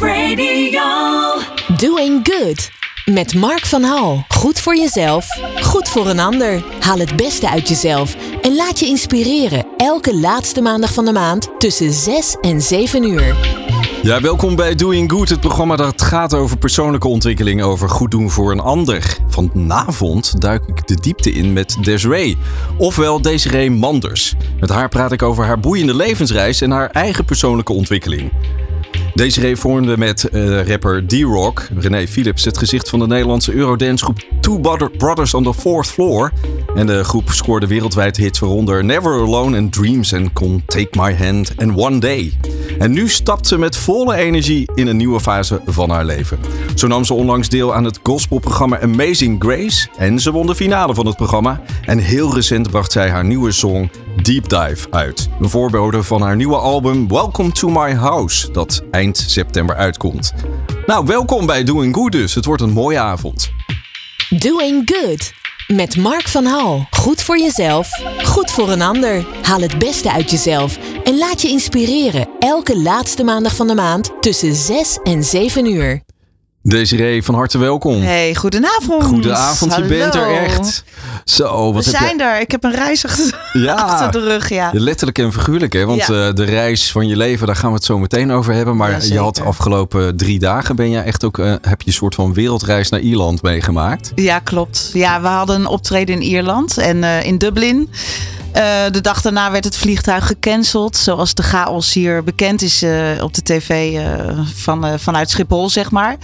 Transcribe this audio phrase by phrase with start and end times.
[0.00, 0.80] Radio.
[1.76, 2.70] Doing Good.
[3.04, 4.24] Met Mark van Hal.
[4.28, 5.26] Goed voor jezelf,
[5.62, 6.64] goed voor een ander.
[6.80, 9.66] Haal het beste uit jezelf en laat je inspireren.
[9.76, 13.36] Elke laatste maandag van de maand tussen 6 en 7 uur.
[14.02, 18.30] Ja, welkom bij Doing Good, het programma dat gaat over persoonlijke ontwikkeling, over goed doen
[18.30, 19.16] voor een ander.
[19.28, 22.36] Vanavond duik ik de diepte in met Desiree,
[22.76, 24.34] ofwel Desiree Manders.
[24.60, 28.32] Met haar praat ik over haar boeiende levensreis en haar eigen persoonlijke ontwikkeling.
[29.18, 34.58] Desiree vormde met eh, rapper D-Rock, René Philips, het gezicht van de Nederlandse Eurodance-groep Two
[34.58, 36.32] Brother- Brothers on the Fourth Floor.
[36.74, 41.14] En de groep scoorde wereldwijd hits waaronder Never Alone and Dreams en Con Take My
[41.14, 42.32] Hand and One Day.
[42.78, 46.38] En nu stapt ze met volle energie in een nieuwe fase van haar leven.
[46.74, 50.94] Zo nam ze onlangs deel aan het gospelprogramma Amazing Grace en ze won de finale
[50.94, 51.60] van het programma.
[51.84, 53.90] En heel recent bracht zij haar nieuwe song
[54.22, 55.28] Deep Dive uit.
[55.40, 60.32] Een voorbode van haar nieuwe album Welcome to My House, dat eind september uitkomt.
[60.86, 62.34] Nou, welkom bij Doing Good dus.
[62.34, 63.50] Het wordt een mooie avond.
[64.38, 65.32] Doing Good.
[65.66, 66.86] Met Mark van Hal.
[66.90, 67.90] Goed voor jezelf,
[68.24, 69.26] goed voor een ander.
[69.42, 72.28] Haal het beste uit jezelf en laat je inspireren.
[72.38, 76.02] Elke laatste maandag van de maand tussen 6 en 7 uur.
[76.68, 78.02] Desiree, van harte welkom.
[78.02, 79.04] Hey, goedenavond.
[79.04, 80.84] Goedenavond, je bent er echt.
[81.24, 82.22] Zo, wat We heb zijn je...
[82.24, 82.40] er.
[82.40, 83.74] Ik heb een reis achter, Ja.
[83.74, 84.70] achter de rug, ja.
[84.72, 85.84] Letterlijk en figuurlijk, hè?
[85.86, 86.26] Want Ja.
[86.28, 88.76] eh, de reis van je leven, daar gaan we het zo meteen over hebben.
[88.76, 91.86] Maar Ja, je had de afgelopen drie dagen, ben je echt ook, eh, heb je
[91.86, 94.12] een soort van wereldreis naar Ierland meegemaakt.
[94.14, 94.90] Ja, klopt.
[94.92, 97.90] Ja, we hadden een optreden in Ierland en eh, in Dublin.
[98.58, 100.96] Eh, de dag daarna werd het vliegtuig gecanceld.
[100.96, 105.90] Zoals de chaos hier bekend is eh, op de tv eh, van, vanuit Schiphol, zeg
[105.90, 106.16] maar.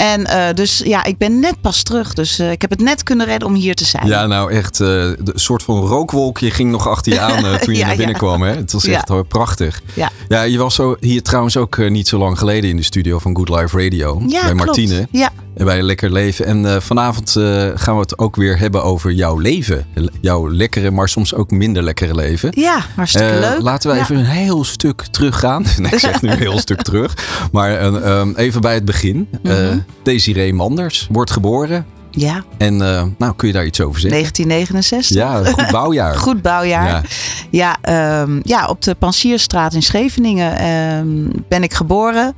[0.00, 2.14] En eh, dus ja, ik ben net pas terug.
[2.14, 4.06] Dus eh, ik heb het net kunnen redden om hier te zijn.
[4.06, 7.80] Ja, nou echt, eh, de soort van rookwolkje ging nog achter je aan toen je
[7.80, 8.42] Ja, naar binnen kwam.
[8.42, 8.54] Hè?
[8.54, 9.82] Het was echt eh, prachtig.
[9.94, 10.10] Ja.
[10.28, 13.36] Ja, je was zo, hier trouwens ook niet zo lang geleden in de studio van
[13.36, 14.18] Good Life Radio.
[14.18, 14.54] Bij klopt.
[14.54, 15.08] Martine.
[15.10, 16.46] Ja, En bij Lekker Leven.
[16.46, 17.30] En vanavond
[17.74, 19.86] gaan we het ook weer hebben over jouw leven.
[20.20, 22.50] Jouw lekkere, maar soms ook minder lekkere leven.
[22.54, 23.60] ja hartstikke leuk.
[23.60, 25.64] Laten we even een heel stuk teruggaan.
[25.80, 27.14] Nee, ik zeg nu een heel stuk terug.
[27.52, 29.28] Maar eh, ehm, even bij het begin.
[29.42, 29.78] Mhm.
[30.02, 31.86] Desiree Manders wordt geboren.
[32.10, 34.20] Ja, En eh, nou, kun je daar iets over zeggen?
[34.20, 35.16] 1969.
[35.16, 36.16] Ja, een goed bouwjaar.
[36.26, 36.88] Goed bouwjaar.
[36.88, 37.02] Ja.
[37.50, 37.76] Ja,
[38.22, 42.36] ehm, ja op de Pansierstraat in Scheveningen ehm, ben ik geboren.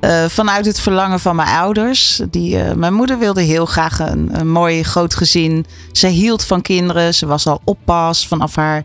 [0.00, 2.20] Eh, vanuit het verlangen van mijn ouders.
[2.30, 5.66] Die, eh, mijn moeder wilde heel graag een, een mooi groot gezin.
[5.92, 7.14] Ze hield van kinderen.
[7.14, 8.84] Ze was al oppas vanaf haar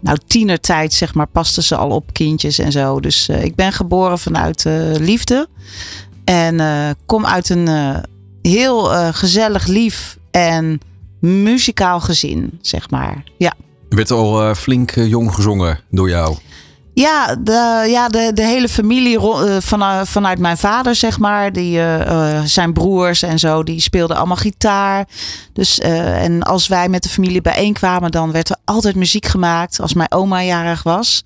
[0.00, 3.00] nou, tienertijd, zeg maar, paste ze al op kindjes en zo.
[3.00, 4.64] Dus ik ben geboren vanuit
[4.98, 5.48] liefde.
[6.26, 7.96] En eh, kom uit een eh,
[8.42, 10.80] heel eh, gezellig, lief en
[11.20, 13.24] muzikaal gezin, zeg maar.
[13.38, 13.54] Ja.
[13.88, 16.36] Er werd al flink jong gezongen door jou.
[16.94, 19.18] Ja, de, ja de, de hele familie
[19.58, 21.52] van, vanuit mijn vader, zeg maar.
[21.52, 21.80] Die,
[22.44, 25.08] zijn broers en zo, die speelden allemaal gitaar.
[25.52, 29.80] Dus, en als wij met de familie bijeenkwamen, dan werd er altijd muziek gemaakt.
[29.80, 31.22] Als mijn oma jarig was,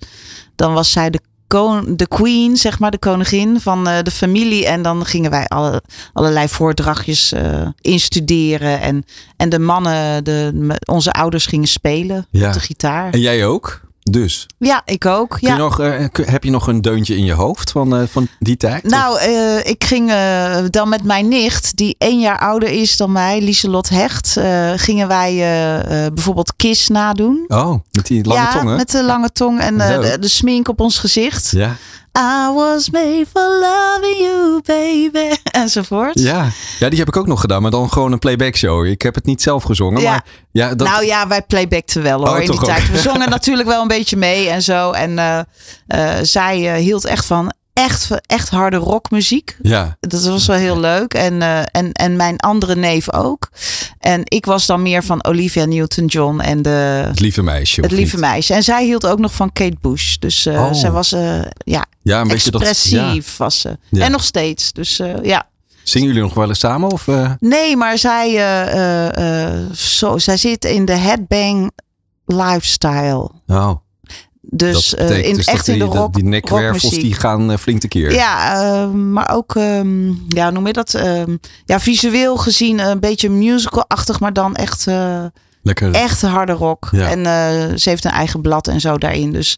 [0.55, 4.65] dan was zij de, kon- de queen, zeg maar, de koningin van eh, de familie.
[4.65, 5.81] En dan gingen wij alle,
[6.13, 8.81] allerlei voordrachtjes eh, instuderen.
[8.81, 9.05] En,
[9.37, 12.47] en de mannen, de, onze ouders gingen spelen Ja.
[12.47, 13.13] op de gitaar.
[13.13, 13.81] En jij ook?
[14.09, 14.47] Dus.
[14.57, 15.37] Ja, ik ook.
[15.39, 15.53] Ja.
[15.53, 18.27] je nog, eh, kun- heb je nog een deuntje in je hoofd van, eh, van
[18.39, 18.83] die tijd?
[18.83, 23.11] Nou, eh, ik ging eh, dan met mijn nicht, die één jaar ouder is dan
[23.11, 27.43] mij, Lieselot Hecht, eh, gingen wij eh, eh, bijvoorbeeld Kiss nadoen.
[27.47, 30.79] Oh, met die lange ja, met de lange tong en eh, de, de smink op
[30.79, 31.51] ons gezicht.
[31.51, 31.75] Ja.
[32.17, 35.35] I was made for loving you, baby.
[35.61, 36.19] Enzovoort.
[36.19, 36.49] Ja.
[36.79, 38.85] ja, die heb ik ook nog gedaan, maar dan gewoon een playback show.
[38.85, 40.09] Ik heb het niet zelf gezongen, Ja.
[40.11, 42.65] maar ja, dat, Nou ja, wij playbackten wel hoor Oh, in die ook?
[42.65, 42.91] tijd.
[42.91, 44.91] We zongen natuurlijk wel een beetje mee en zo.
[44.91, 45.39] En eh,
[45.87, 49.57] eh, zij eh, hield echt van echt, echt harde rockmuziek.
[49.61, 49.97] ja.
[49.99, 51.13] Dat was wel heel leuk.
[51.13, 53.49] En, eh, en, en mijn andere neef ook.
[53.99, 56.69] En ik was dan meer van Olivia Newton-John en de,
[57.07, 57.81] het lieve meisje.
[57.81, 58.25] het lieve niet?
[58.25, 58.53] meisje.
[58.53, 60.15] En zij hield ook nog van Kate Bush.
[60.15, 60.73] Dus Oh.
[60.73, 62.61] zij was eh, ja, Ja, een beetje dat.
[62.61, 62.67] Ja.
[62.67, 63.77] expressief was ze.
[63.89, 64.05] Ja.
[64.05, 64.71] En nog steeds.
[64.73, 65.49] Dus ja.
[65.83, 66.91] Zingen jullie nog wel eens samen?
[66.91, 67.07] Of?
[67.39, 68.31] Nee, maar zij,
[69.73, 71.71] zo, zij zit in de headbang
[72.25, 73.31] lifestyle.
[73.45, 73.77] Nou,
[74.41, 77.81] Dus eh, in, dus echt in de die, rock, die nekwervels die gaan eh, flink
[77.81, 78.13] tekeer.
[78.13, 80.93] Ja, eh, maar ook, ehm, ja, noem je dat?
[80.93, 85.25] Ehm, ja, visueel gezien een beetje musical-achtig, maar dan echt, eh,
[85.61, 85.93] Lekker.
[85.93, 86.89] echt harde rock.
[86.91, 87.09] Ja.
[87.09, 89.31] En ze heeft een eigen blad en zo daarin.
[89.31, 89.57] Dus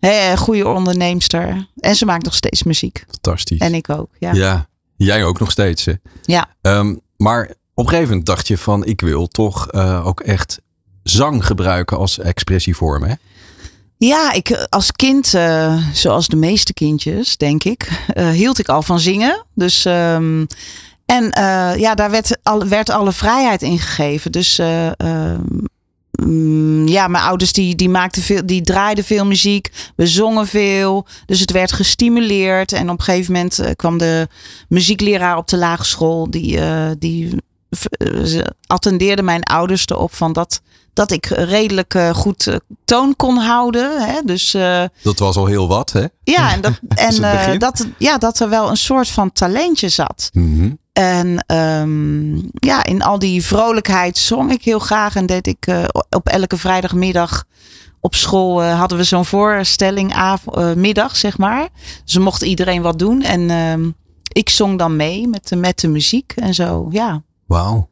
[0.00, 1.68] hè, goede onderneemster.
[1.80, 3.04] En ze maakt nog steeds muziek.
[3.10, 3.58] Fantastisch.
[3.58, 4.32] En ik ook, ja.
[4.32, 4.68] ja.
[4.96, 5.84] jij ook nog steeds.
[5.84, 5.92] Hè?
[6.22, 6.46] Ja.
[6.60, 7.42] Ehm, maar
[7.74, 9.72] op een gegeven moment dacht je van, ik wil toch
[10.04, 10.60] ook echt
[11.02, 13.02] zang gebruiken als expressievorm.
[13.02, 13.14] Hè?
[13.98, 18.82] Ja, ik als kind, uh, zoals de meeste kindjes, denk ik, uh, hield ik al
[18.82, 19.44] van zingen.
[19.54, 20.46] Dus um,
[21.06, 21.24] en
[21.78, 24.32] ja, daar werd, al, werd alle vrijheid in gegeven.
[24.32, 25.68] Dus um,
[26.88, 29.70] ja, mijn ouders die, die maakten veel, die draaiden veel muziek.
[29.96, 31.06] We zongen veel.
[31.26, 32.72] Dus het werd gestimuleerd.
[32.72, 34.28] En op een gegeven moment kwam de
[34.68, 36.30] muziekleraar op de lagere school.
[36.30, 36.60] Die,
[36.98, 37.36] die
[38.66, 40.60] attendeerde mijn ouders erop van dat
[40.98, 44.06] dat ik redelijk uh, goed uh, toon kon houden.
[44.06, 44.20] Hè?
[44.24, 46.04] Dus, uh, dat was al heel wat, hè?
[46.22, 50.30] Ja, en, dat, en dat, ja, dat er wel een soort van talentje zat.
[50.32, 50.78] Mm -hmm.
[50.92, 55.16] En um, ja, in al die vrolijkheid zong ik heel graag.
[55.16, 55.66] En deed ik
[56.10, 57.44] op elke vrijdagmiddag
[58.00, 60.14] op school hadden we zo'n voorstelling
[60.74, 61.68] middag, zeg maar.
[62.04, 63.22] Dus mocht iedereen wat doen.
[63.22, 63.90] En ehm,
[64.32, 67.22] ik zong dan mee met de, met de muziek en zo, ja.
[67.46, 67.88] Wauw.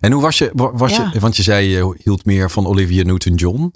[0.00, 3.72] En hoe was je, was je, want je zei je hield meer van Olivia Newton-John.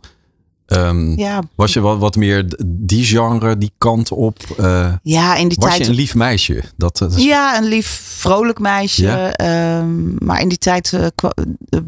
[0.67, 1.43] Um, ja.
[1.55, 4.38] Was je wat, wat meer die genre, die kant op?
[4.61, 5.79] Uh, ja, in die was tijd.
[5.79, 6.62] Was je een lief meisje?
[6.76, 7.25] Dat, dat is...
[7.25, 9.03] Ja, een lief, vrolijk meisje.
[9.03, 9.79] Ja.
[9.79, 11.06] Um, maar in die tijd uh,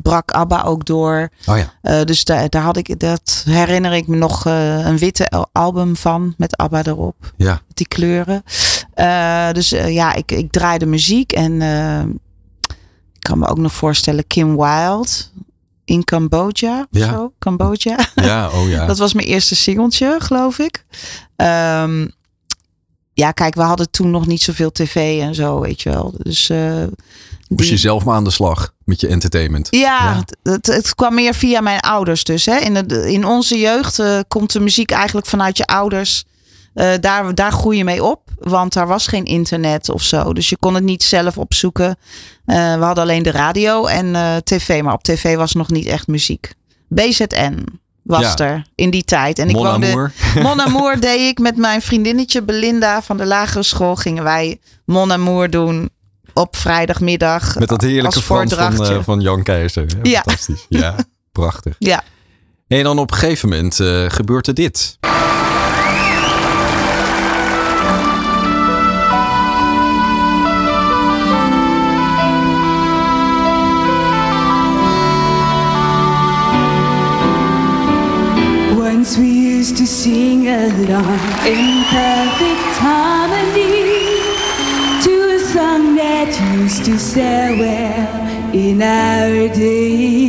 [0.02, 1.28] brak ABBA ook door.
[1.46, 1.72] Oh ja.
[1.82, 6.34] Uh, dus daar, daar had ik, dat herinner ik me nog een witte album van
[6.36, 7.32] met ABBA erop.
[7.36, 7.52] Ja.
[7.66, 8.42] Met die kleuren.
[9.54, 11.60] dus ja, ik, ik draaide muziek en
[13.26, 15.08] kan me ook nog voorstellen Kim Wilde
[15.84, 16.86] in Cambodja.
[16.90, 17.12] Ja.
[17.12, 18.08] Zo, Cambodja.
[18.14, 18.86] Ja, oh ja.
[18.92, 20.84] Dat was mijn eerste singeltje, geloof ik.
[21.36, 22.10] Um,
[23.12, 26.14] ja, kijk, we hadden toen nog niet zoveel tv en zo, weet je wel.
[26.18, 26.50] Dus.
[26.50, 26.82] Uh,
[27.48, 29.68] Moest je zelf maar aan de slag met je entertainment?
[29.70, 30.24] Ja, ja.
[30.52, 32.46] Het, het, kwam meer via mijn ouders dus.
[32.46, 32.56] Hè.
[32.56, 36.24] In, de, in onze jeugd uh, komt de muziek eigenlijk vanuit je ouders.
[36.76, 38.20] Uh, daar, daar groei je mee op.
[38.38, 40.32] Want daar was geen internet of zo.
[40.32, 41.88] Dus je kon het niet zelf opzoeken.
[42.46, 44.82] Uh, we hadden alleen de radio en uh, tv.
[44.82, 46.52] Maar op tv was nog niet echt muziek.
[46.88, 47.64] BZN
[48.02, 48.36] was Ja.
[48.36, 49.38] er in die tijd.
[49.38, 49.86] En ik Mon woonde.
[49.86, 50.12] Amour.
[50.42, 53.96] Mon Amour deed ik met mijn vriendinnetje Belinda van de lagere school.
[53.96, 55.90] Gingen wij Mon Amour doen
[56.34, 57.58] op vrijdagmiddag.
[57.58, 59.86] Met dat heerlijke Frans van, eh, Jan Keizer.
[60.02, 60.20] Ja.
[60.22, 60.66] Fantastisch.
[60.68, 60.94] Ja,
[61.32, 61.74] prachtig.
[61.78, 62.02] Ja.
[62.68, 64.98] En dan op een gegeven moment eh, gebeurt er dit.
[80.68, 84.18] In perfect harmony
[85.00, 86.28] to a song that
[86.58, 90.28] used to sell well in our day.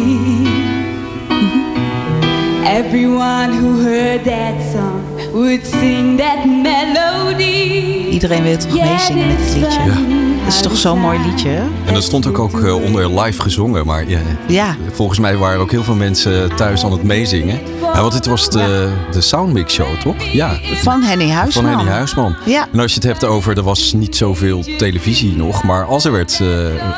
[2.68, 4.97] Everyone who heard that song
[5.38, 8.06] would sing that melody.
[8.10, 10.16] Iedereen wil toch meezingen met het liedje.
[10.44, 11.50] Dat is toch zo'n mooi liedje?
[11.50, 11.64] hè?
[11.86, 13.86] En dat stond ook, ook eh, onder live gezongen.
[13.86, 14.76] Maar ja, Ja.
[14.92, 17.60] volgens mij waren ook heel veel mensen thuis aan het meezingen.
[17.82, 20.16] Ja, want dit was de, de Soundmix Show, toch?
[20.32, 21.64] Ja, Van Henny Huisman.
[21.66, 22.36] van Henny Huisman.
[22.46, 22.68] Ja.
[22.74, 25.64] En als je het hebt over, er was niet zoveel televisie nog.
[25.64, 26.48] Maar als er werd, eh,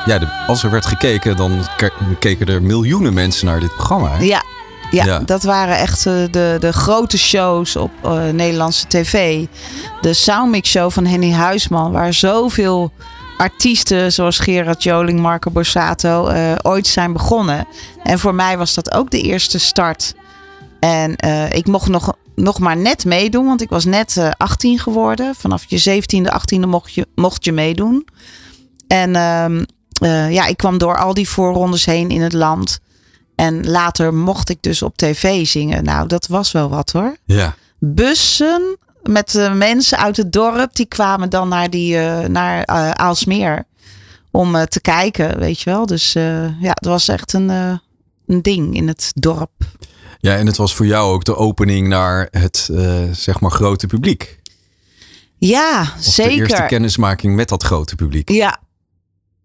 [0.06, 4.09] ja, de- als er werd gekeken, dan ke- keken er miljoenen mensen naar dit programma.
[4.18, 4.24] hè?
[4.24, 4.44] Ja,
[4.91, 5.19] ja, Ja.
[5.19, 9.45] dat waren echt eh, de, de grote shows op eh, Nederlandse tv.
[10.01, 12.91] De Soundmix Show van Henny Huisman, waar zoveel
[13.38, 17.68] artiesten zoals Gerard Joling, Marco Borsato eh, ooit zijn begonnen.
[18.03, 20.15] En voor mij was dat ook de eerste start.
[20.80, 21.15] En
[21.51, 25.35] ik mocht nog, nog maar net meedoen, want ik was net eh, 18 geworden.
[25.35, 28.07] Vanaf je 17e, 18e mocht je, mocht je meedoen.
[28.87, 29.63] En ehm,
[30.02, 32.80] eh, ja, ik kwam door al die voorrondes heen in het land.
[33.39, 35.83] En later mocht ik dus op tv zingen.
[35.83, 37.17] Nou, dat was wel wat hoor.
[37.25, 37.55] Ja.
[37.79, 40.75] Bussen met eh, mensen uit het dorp.
[40.75, 43.63] Die kwamen dan naar, die, eh, naar eh, Aalsmeer.
[44.31, 45.85] Om te kijken, weet je wel.
[45.85, 47.49] Dus ja, het was echt een,
[48.27, 49.51] een ding in het dorp.
[50.19, 52.69] ja, en het was voor jou ook de opening naar het,
[53.11, 54.39] zeg maar, grote publiek.
[55.37, 56.37] Ja, Of de zeker.
[56.39, 58.29] eerste kennismaking met dat grote publiek.
[58.29, 58.59] Ja.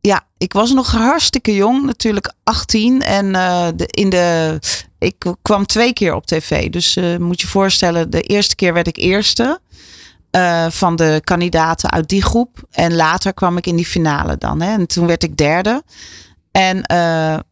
[0.07, 3.03] Ja, ik was nog hartstikke jong, natuurlijk 18.
[3.03, 4.59] En eh, de, in de,
[4.99, 6.71] ik kwam twee keer op tv.
[6.71, 9.61] Dus eh, moet je voorstellen, de eerste keer werd ik eerste
[10.31, 12.67] eh, van de kandidaten uit die groep.
[12.71, 14.61] En later kwam ik in die finale dan.
[14.61, 14.73] Hè.
[14.73, 15.83] En toen werd ik derde.
[16.51, 16.85] En,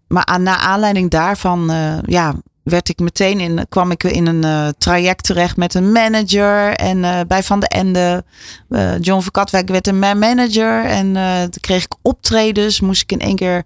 [0.09, 1.71] maar aan, naar aanleiding daarvan
[2.07, 6.75] ja, werd ik meteen in, kwam ik in een eh, traject terecht met een manager.
[6.75, 8.25] En eh, bij Van de Ende,
[8.69, 10.85] eh, John van Katwijk werd een manager.
[10.85, 11.13] En
[11.51, 12.81] toen kreeg ik optredens.
[12.81, 13.63] Moest ik in één keer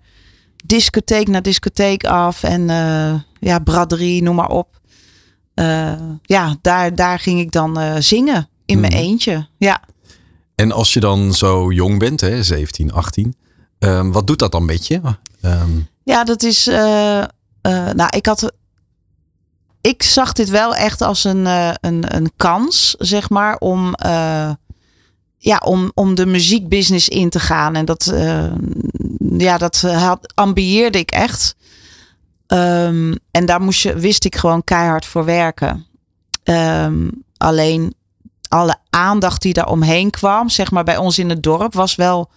[0.67, 2.43] discotheek na discotheek af.
[2.43, 2.67] En
[3.41, 4.81] ja, braderie, noem maar op.
[6.23, 8.49] Ja, daar, daar ging ik dan zingen.
[8.65, 9.03] In mijn Mhm.
[9.03, 9.49] eentje.
[9.59, 9.83] Ja.
[10.55, 13.35] En als je dan zo jong bent, hè, 17, 18,
[13.79, 15.01] ehm, wat doet dat dan met je?
[15.41, 15.71] Ehm,
[16.05, 16.65] Ja, dat is.
[16.65, 18.53] nou, ik had.
[19.87, 24.51] Ik zag dit wel echt als een, uh, een, een kans, zeg maar, om, uh,
[25.39, 27.77] ja, om, om de muziekbusiness in te gaan.
[27.77, 28.53] En dat, uh,
[29.39, 31.57] ja, dat had, ambieerde ik echt.
[32.47, 35.87] Um, en daar moest je, wist ik gewoon keihard voor werken.
[36.45, 37.95] Um, alleen
[38.49, 42.31] alle aandacht die daar omheen kwam, zeg maar bij ons in het dorp, was wel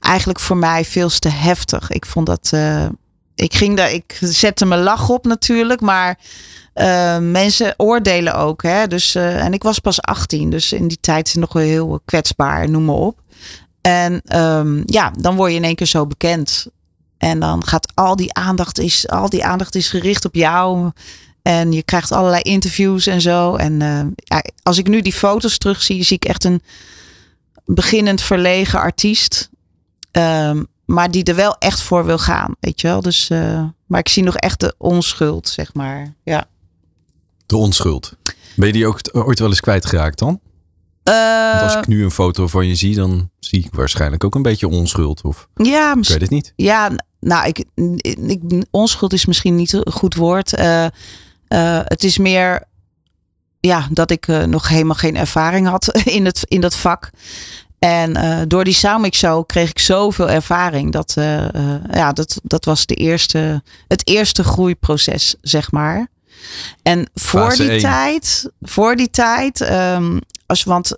[0.00, 1.90] eigenlijk voor mij veel te heftig.
[1.90, 2.52] Ik vond dat.
[3.36, 6.18] Ik ging daar, ik zette mijn lach op natuurlijk, maar
[6.74, 8.62] uh, mensen oordelen ook.
[8.62, 8.86] Hè?
[8.86, 12.70] Dus, uh, en ik was pas 18, dus in die tijd nog wel heel kwetsbaar,
[12.70, 13.20] noem maar op.
[13.80, 16.66] En um, ja, dan word je in één keer zo bekend.
[17.18, 20.90] En dan gaat al die aandacht is, al die aandacht is gericht op jou.
[21.42, 23.56] En je krijgt allerlei interviews en zo.
[23.56, 23.78] En
[24.14, 26.62] ja, als ik nu die foto's terugzie, zie ik echt een
[27.64, 29.50] beginnend verlegen artiest.
[30.12, 33.00] Um, maar die er wel echt voor wil gaan, weet je wel.
[33.00, 36.14] Dus, uh, maar ik zie nog echt de onschuld, zeg maar.
[36.24, 36.48] Ja.
[37.46, 38.16] De onschuld.
[38.56, 40.40] Ben je die ook ooit wel eens kwijtgeraakt dan?
[41.08, 44.34] Uh, Want als ik nu een foto van je zie, dan zie ik waarschijnlijk ook
[44.34, 45.22] een beetje onschuld.
[45.22, 46.52] Of ja, ik weet het niet.
[46.56, 46.90] Ja,
[47.20, 47.64] nou, ik,
[48.26, 50.58] ik, onschuld is misschien niet een goed woord.
[50.58, 52.64] Uh, uh, het is meer
[53.60, 57.10] ja, dat ik nog helemaal geen ervaring had in, het, in dat vak.
[57.86, 60.92] En uh, door die Soundmix Show kreeg ik zoveel ervaring.
[60.92, 66.06] Dat, uh, uh, ja, dat, dat was de eerste, het eerste groeiproces, zeg maar.
[66.82, 70.96] En voor Fase die tijd, voor die tijd, um, als, want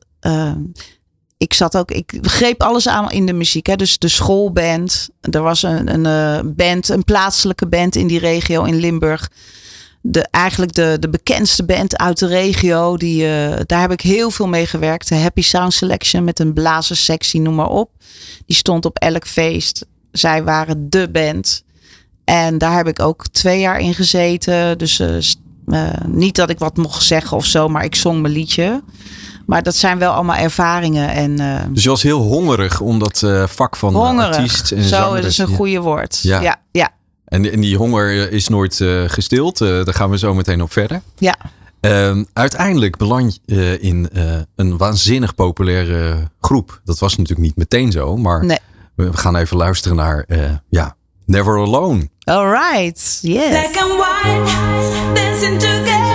[1.36, 3.66] ik zat ook, ik greep alles aan in de muziek.
[3.66, 3.76] Hè?
[3.76, 5.08] Dus de schoolband.
[5.20, 9.30] Er was een, een band, een plaatselijke band in die regio in Limburg
[10.00, 12.96] de, eigenlijk de, de bekendste band uit de regio.
[12.96, 15.08] Die, uh, daar heb ik heel veel mee gewerkt.
[15.08, 17.90] De Happy Sound Selection met een blazerssectie, noem maar op.
[18.46, 19.86] Die stond op elk feest.
[20.12, 21.64] Zij waren de band.
[22.24, 24.78] En daar heb ik ook twee jaar in gezeten.
[24.78, 25.16] Dus uh,
[25.66, 28.82] uh, niet dat ik wat mocht zeggen of zo, maar ik zong mijn liedje.
[29.46, 31.08] Maar dat zijn wel allemaal ervaringen.
[31.08, 34.88] En, uh, dus je was heel hongerig om dat vak van hongerig, artiest en zo
[34.88, 35.26] zangeres.
[35.26, 36.18] is een goede woord.
[36.22, 36.56] Ja, ja.
[36.70, 36.90] ja.
[37.28, 39.60] En, en die honger is nooit uh, gestild.
[39.60, 41.00] Uh, daar gaan we zo meteen op verder.
[41.18, 41.36] Ja.
[41.80, 46.80] Uh, uiteindelijk beland je in uh, een waanzinnig populaire groep.
[46.84, 48.58] Dat was natuurlijk niet meteen zo, maar nee.
[48.94, 50.26] we gaan even luisteren naar
[50.68, 52.08] ja, Never Alone.
[52.24, 53.48] All right, yes.
[53.48, 54.52] Black and white,
[55.14, 56.07] dancing together,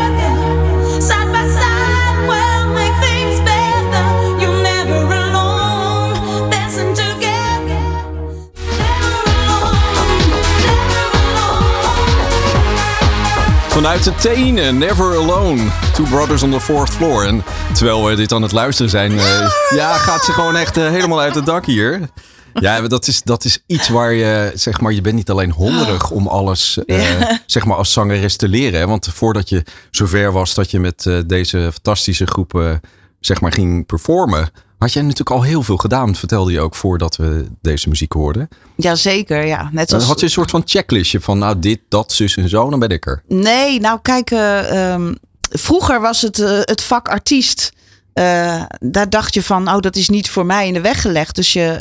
[13.73, 15.61] Vanuit de tenen, Never Alone.
[15.93, 17.25] Two Brothers on the Fourth Floor.
[17.25, 20.89] En terwijl we dit aan het luisteren zijn, uh, ja, gaat ze gewoon echt uh,
[20.89, 22.09] helemaal uit het dak hier.
[22.53, 26.11] Ja, dat is, dat is iets waar je, zeg maar, je bent niet alleen hongerig
[26.11, 27.41] om alles, uh, ja.
[27.45, 28.79] zeg maar, als zangeres te leren.
[28.79, 28.87] Hè?
[28.87, 32.79] Want voordat je zover was dat je met deze fantastische groep,
[33.25, 34.51] zeg maar, ging performen,
[34.83, 36.15] had jij natuurlijk al heel veel gedaan.
[36.15, 38.47] Vertelde je ook voordat we deze muziek hoorden.
[38.75, 39.69] Jazeker, ja.
[39.71, 40.05] Net als...
[40.05, 42.89] had je een soort van checklistje van, nou, dit, dat, zus en zo, dan ben
[42.89, 43.23] ik er.
[43.27, 47.71] Nee, nou kijk, uh, um, vroeger was het uh, het vak artiest.
[48.13, 51.35] Uh, daar dacht je van, oh, dat is niet voor mij in de weg gelegd.
[51.35, 51.77] Dus je.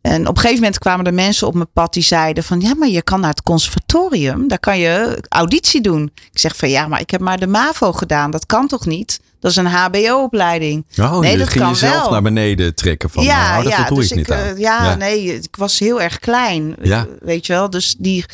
[0.00, 2.74] en op een gegeven moment kwamen er mensen op mijn pad die zeiden van, ja,
[2.74, 4.48] maar je kan naar het conservatorium.
[4.48, 6.10] Daar kan je auditie doen.
[6.32, 8.30] Ik zeg van, ja, maar ik heb maar de MAVO gedaan.
[8.30, 9.20] Dat kan toch niet?
[9.40, 10.86] Dat is een HBO-opleiding.
[10.98, 12.10] Oh, nee, je dat ging kan jezelf wel.
[12.10, 14.46] naar beneden trekken van, ja, nou, dat ja, doe dus ik niet ik, aan.
[14.54, 14.94] uh, ja, Ja.
[14.94, 16.74] nee, ik was heel erg klein.
[16.82, 17.06] Ja.
[17.20, 18.24] Weet je wel, dus die...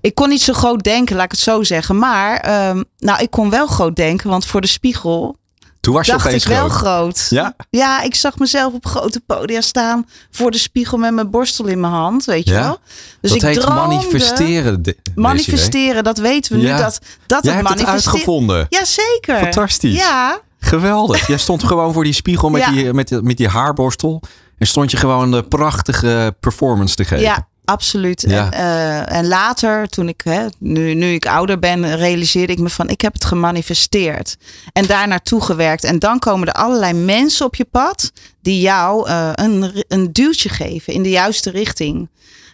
[0.00, 1.98] Ik kon niet zo groot denken, laat ik het zo zeggen.
[1.98, 5.36] Maar, um, nou, ik kon wel groot denken, want voor de spiegel
[5.84, 7.26] Toen was je dacht ik opeens wel groot.
[7.30, 7.56] Ja?
[7.70, 11.80] Ja, ik zag mezelf op grote podia staan voor de spiegel met mijn borstel in
[11.80, 12.60] mijn hand, weet je Ja?
[12.62, 12.78] wel.
[13.20, 14.82] Dus dat ik heet droomde, manifesteren.
[15.14, 16.76] Manifesteren, dat weten we Ja.
[16.76, 16.82] nu.
[16.82, 18.66] Dat, dat Jij het hebt het uitgevonden.
[18.68, 19.38] Jazeker.
[19.38, 19.96] Fantastisch.
[19.96, 21.26] Ja, Geweldig.
[21.26, 22.70] Jij stond gewoon voor die spiegel met, Ja.
[22.70, 24.22] die, met, met die haarborstel.
[24.58, 27.24] En stond je gewoon een prachtige performance te geven.
[27.24, 28.24] Ja, absoluut.
[28.28, 28.50] Ja.
[28.50, 32.68] En, uh, en later, toen ik, hè, nu, nu ik ouder ben, realiseerde ik me
[32.68, 34.36] van ik heb het gemanifesteerd.
[34.72, 35.84] En daar naartoe gewerkt.
[35.84, 40.48] En dan komen er allerlei mensen op je pad die jou uh, een, een duwtje
[40.48, 42.08] geven in de juiste richting.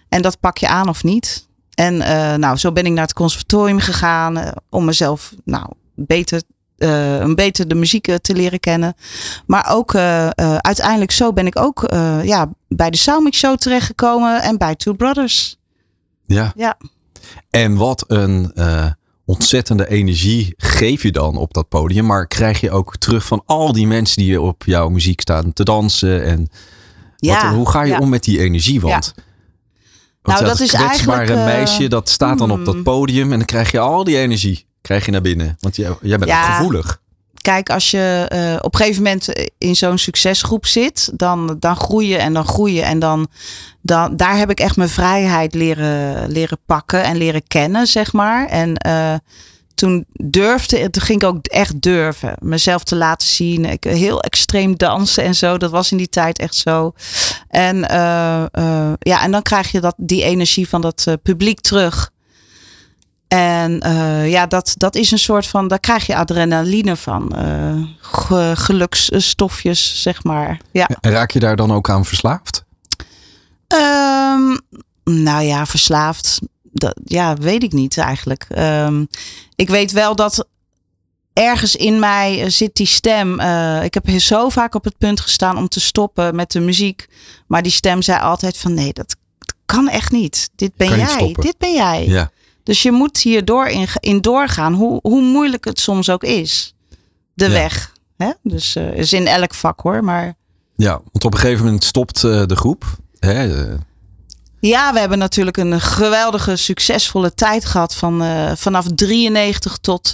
[0.09, 1.49] En dat pak je aan of niet.
[1.75, 6.43] En uh, nou, zo ben ik naar het conservatorium gegaan om mezelf nou, beter
[6.81, 8.95] een beter de muziek te leren kennen.
[9.47, 11.85] Maar ook uh, uiteindelijk zo ben ik ook
[12.23, 15.57] ja, bij de Soundmix Show terechtgekomen en bij Two Brothers.
[16.27, 16.53] Ja.
[16.57, 16.77] ja.
[17.51, 18.53] En wat een
[19.25, 22.07] ontzettende energie geef je dan op dat podium.
[22.07, 25.65] Maar krijg je ook terug van al die mensen die op jouw muziek staan te
[25.65, 26.25] dansen.
[26.25, 26.49] En
[27.17, 27.99] ja, wat, hoe ga je ja.
[27.99, 28.81] om met die energie?
[28.81, 29.23] Want ja.
[30.23, 33.33] Want nou, dat, dat is kwetsbare eigenlijk, uh, meisje dat staat dan op dat podium
[33.33, 34.67] en dan krijg je al die energie.
[34.81, 35.57] Krijg je naar binnen?
[35.61, 36.43] Want jij, jij bent Ja.
[36.57, 37.01] gevoelig.
[37.41, 42.09] Kijk, als je eh, op een gegeven moment in zo'n succesgroep zit, dan, dan groei
[42.09, 42.83] je en dan groei je.
[42.83, 43.29] En dan,
[43.81, 48.47] dan, daar heb ik echt mijn vrijheid leren, leren pakken en leren kennen, zeg maar.
[48.47, 49.15] En eh,
[49.75, 52.35] toen durfde, toen ging ik ook echt durven.
[52.39, 53.65] Mezelf te laten zien.
[53.65, 55.57] Ik, heel extreem dansen en zo.
[55.59, 56.93] Dat was in die tijd echt zo.
[57.49, 62.11] En, eh, ja, en dan krijg je dat, die energie van dat publiek terug.
[63.35, 67.33] En eh, ja, dat, dat is een soort van, daar krijg je adrenaline van.
[68.01, 70.61] ge- geluksstofjes, zeg maar.
[70.73, 70.89] Ja.
[71.01, 72.65] En raak je daar dan ook aan verslaafd?
[73.67, 74.57] Ehm,
[75.05, 76.39] nou ja, verslaafd.
[76.63, 78.47] Dat, ja, weet ik niet eigenlijk.
[78.49, 79.05] Ehm,
[79.55, 80.47] ik weet wel dat
[81.33, 83.41] ergens in mij eh, zit die stem.
[83.83, 87.07] ik heb hier zo vaak op het punt gestaan om te stoppen met de muziek.
[87.47, 89.17] Maar die stem zei altijd van nee, dat
[89.67, 90.51] kan echt niet.
[90.57, 91.37] Dit ben Kan jij.
[91.41, 92.07] Dit ben jij.
[92.07, 92.31] Ja.
[92.63, 96.75] Dus je moet hier door in, in doorgaan, hoe, hoe moeilijk het soms ook is.
[97.35, 97.51] De Ja.
[97.51, 97.93] weg.
[98.17, 98.31] Hè?
[98.43, 100.05] Dus eh, is in elk vak hoor.
[100.05, 100.35] Maar
[100.77, 102.85] Ja, want op een gegeven moment stopt eh, de groep.
[103.19, 103.63] Hè?
[103.65, 103.79] eh,
[104.61, 107.95] ja, we hebben natuurlijk een geweldige, succesvolle tijd gehad.
[107.95, 108.23] Van,
[108.57, 110.13] vanaf 93 tot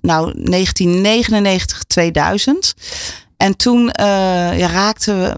[0.00, 2.74] nou, 1999, 2000.
[3.36, 5.36] En toen ja, raakten we.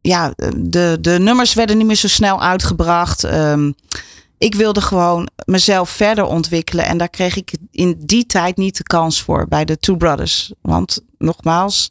[0.00, 3.24] Ja, de, de nummers werden niet meer zo snel uitgebracht.
[3.24, 3.72] Ehm,
[4.42, 6.84] ik wilde gewoon mezelf verder ontwikkelen.
[6.84, 10.52] En daar kreeg ik in die tijd niet de kans voor bij de Two Brothers.
[10.60, 11.90] Want nogmaals,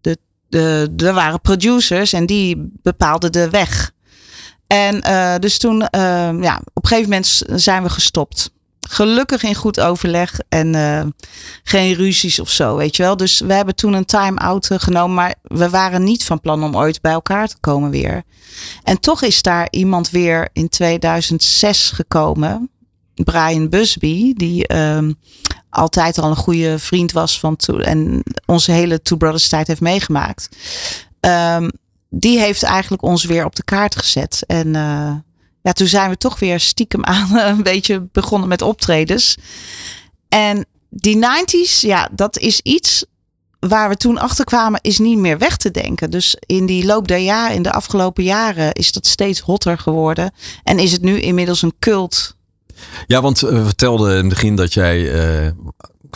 [0.00, 0.18] de,
[0.48, 3.92] de, er waren producers en die bepaalden de weg.
[4.66, 8.50] En eh, dus toen, eh, ja, op een gegeven moment zijn we gestopt.
[8.92, 11.02] Gelukkig in goed overleg en eh,
[11.62, 13.16] geen ruzies of zo, weet je wel.
[13.16, 16.76] Dus we hebben toen een time-out eh, genomen, maar we waren niet van plan om
[16.76, 18.22] ooit bij elkaar te komen weer.
[18.82, 22.70] En toch is daar iemand weer in 2006 gekomen,
[23.14, 25.12] Brian Busby, die ehm,
[25.70, 29.80] altijd al een goede vriend was van toen en onze hele Two Brothers tijd heeft
[29.80, 30.48] meegemaakt.
[31.20, 31.68] Ehm,
[32.08, 34.44] die heeft eigenlijk ons weer op de kaart gezet.
[34.46, 35.12] En eh,
[35.62, 39.36] ja, toen zijn we toch weer stiekem aan een beetje begonnen met optredens.
[40.28, 43.04] En die 90s, ja, dat is iets
[43.60, 46.10] waar we toen achter kwamen, is niet meer weg te denken.
[46.10, 50.32] Dus in die loop der jaren, in de afgelopen jaren, is dat steeds hotter geworden.
[50.62, 52.36] En is het nu inmiddels een cult.
[53.06, 55.52] Ja, want eh, we vertelden in het begin dat jij eh,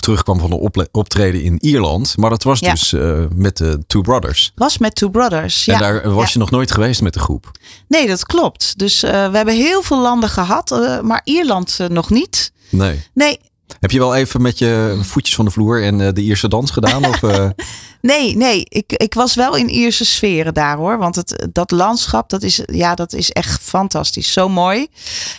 [0.00, 2.16] terugkwam van een optreden in Ierland.
[2.16, 2.70] Maar dat was Ja.
[2.70, 4.52] dus eh, met de Two Brothers.
[4.54, 5.64] Was met Two Brothers.
[5.64, 5.74] Ja.
[5.74, 6.30] en daar was Ja.
[6.32, 7.50] je nog nooit geweest met de groep.
[7.88, 8.78] Nee, dat klopt.
[8.78, 12.52] Dus eh, we hebben heel veel landen gehad, eh, maar Ierland nog niet.
[12.70, 13.02] Nee.
[13.14, 13.38] Nee,
[13.80, 16.70] Heb je wel even met je voetjes van de vloer en eh, de Ierse dans
[16.70, 17.04] gedaan?
[17.04, 17.48] of, eh,
[18.00, 18.64] Nee, nee.
[18.68, 20.98] Ik, ik was wel in Ierse sferen daar hoor.
[20.98, 24.32] Want het, dat landschap, dat is, ja, dat is echt fantastisch.
[24.32, 24.86] Zo mooi.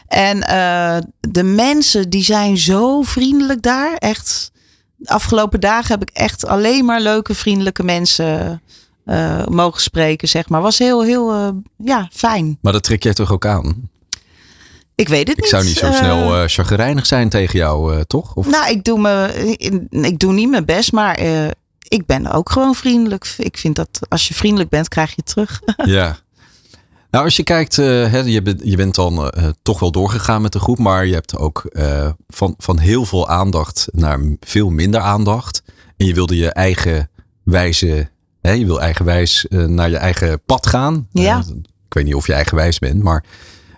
[0.07, 3.95] En eh, de mensen, die zijn zo vriendelijk daar.
[3.95, 4.51] Echt.
[4.95, 8.61] De afgelopen dagen heb ik echt alleen maar leuke, vriendelijke mensen
[9.49, 10.61] mogen spreken, zeg maar.
[10.61, 12.57] Was heel, heel, ja, fijn.
[12.61, 13.89] maar dat trek jij toch ook aan?
[14.95, 15.49] Ik weet het Ik niet.
[15.51, 18.35] zou niet zo eh, snel eh chagrijnig zijn tegen jou, eh, toch?
[18.35, 19.33] Of, Nou, ik doe, me,
[19.89, 21.19] ik doe niet mijn best, maar
[21.87, 23.33] ik ben ook gewoon vriendelijk.
[23.37, 25.61] Ik vind dat als je vriendelijk bent, krijg je het terug.
[25.95, 26.17] Ja.
[27.11, 29.31] Nou, als je kijkt, hè, je, bent, je bent dan
[29.61, 31.65] toch wel doorgegaan met de groep, maar je hebt ook
[32.27, 35.63] van, van heel veel aandacht naar veel minder aandacht.
[35.97, 37.09] En je wilde je eigen
[37.43, 38.09] wijze,
[38.41, 41.07] hè, je wil eigenwijs naar je eigen pad gaan.
[41.11, 41.43] Ja.
[41.85, 43.23] Ik weet niet of je eigenwijs bent, maar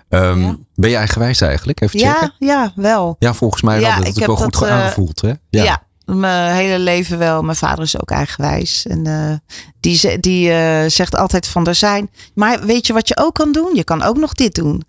[0.09, 0.55] ehm, Ja.
[0.75, 1.81] ben je eigenwijs eigenlijk?
[1.81, 2.33] Even Ja, checken.
[2.39, 3.15] ja, wel.
[3.19, 3.95] Ja, volgens mij Ja, wel.
[3.95, 5.21] Dat heb ik heb wel goed dat, eh, aangevoeld.
[5.21, 5.33] Hè?
[5.49, 5.85] Ja.
[6.05, 7.41] mijn hele leven wel.
[7.41, 8.85] Mijn vader is ook eigenwijs.
[8.85, 9.33] En eh,
[9.79, 12.09] die, die eh, zegt altijd van er zijn.
[12.33, 13.75] Maar weet je wat je ook kan doen?
[13.75, 14.83] Je kan ook nog dit doen.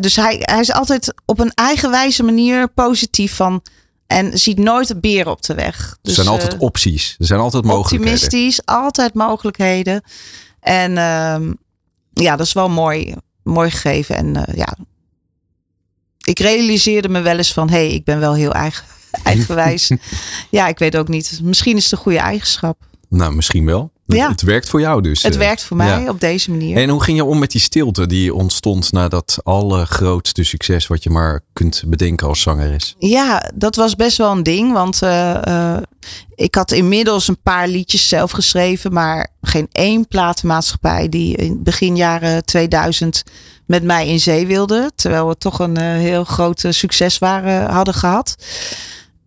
[0.00, 3.62] Dus hij, hij is altijd op een eigenwijze manier positief van.
[4.06, 5.76] En ziet nooit beren op de weg.
[6.02, 7.16] Dus, er zijn altijd opties.
[7.18, 8.14] Er zijn altijd mogelijkheden.
[8.14, 10.02] optimistisch, altijd mogelijkheden.
[10.60, 11.52] En ehm,
[12.12, 14.16] ja, dat is wel mooi, mooi gegeven.
[14.16, 14.76] En eh, ja,
[16.24, 18.84] ik realiseerde me wel eens van, hé, hey, ik ben wel heel eigen,
[19.22, 19.92] eigenwijs.
[20.50, 21.40] ja, ik weet ook niet.
[21.42, 22.78] Misschien is het een goede eigenschap.
[23.08, 23.92] Nou, misschien wel.
[24.16, 24.28] Ja.
[24.28, 25.22] Het werkt voor jou dus.
[25.22, 25.38] Het eh.
[25.38, 26.08] werkt voor mij ja.
[26.08, 26.76] op deze manier.
[26.76, 31.02] En hoe ging je om met die stilte die ontstond na dat allergrootste succes wat
[31.02, 32.94] je maar kunt bedenken als zangeres?
[32.98, 34.72] Ja, dat was best wel een ding.
[34.72, 35.82] Want eh, eh,
[36.34, 38.92] ik had inmiddels een paar liedjes zelf geschreven.
[38.92, 43.22] Maar geen één platenmaatschappij die in begin jaren 2000
[43.66, 44.90] met mij in zee wilde.
[44.94, 48.36] Terwijl we toch een heel groot succes waren, hadden gehad.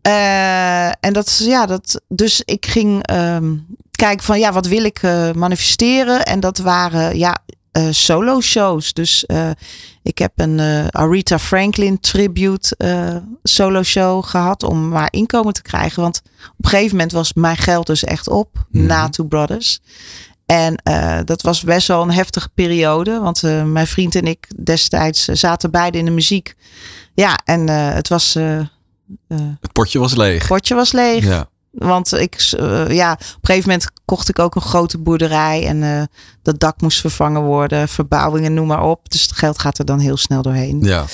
[0.04, 2.02] Eh, en dat is ja, dat.
[2.08, 3.56] Dus ik ging ehm,
[3.96, 6.26] kijken van ja, wat wil ik eh, manifesteren?
[6.26, 7.38] En dat waren ja,
[7.78, 8.94] uh, solo shows.
[8.94, 9.50] Dus uh,
[10.02, 10.60] ik heb een
[10.92, 12.76] Aretha Franklin tribute
[13.44, 16.02] solo show gehad om maar inkomen te krijgen.
[16.02, 16.22] Want
[16.58, 18.86] op een gegeven moment was mijn geld dus echt op mm.
[18.86, 19.80] na Two Brothers.
[20.46, 20.82] En
[21.26, 23.20] dat was best wel een heftige periode.
[23.20, 26.56] Want mijn vriend en ik destijds zaten beide in de muziek.
[27.14, 28.34] Ja, en het was...
[29.28, 30.40] het potje was leeg.
[30.40, 31.24] Het potje was leeg.
[31.24, 31.48] Ja.
[31.74, 35.68] Want ik, uh, ja, op een gegeven moment kocht ik ook een grote boerderij.
[35.68, 36.02] En uh,
[36.42, 37.88] dat dak moest vervangen worden.
[37.88, 39.10] Verbouwingen, noem maar op.
[39.10, 40.80] Dus het geld gaat er dan heel snel doorheen.
[40.82, 41.06] Ja.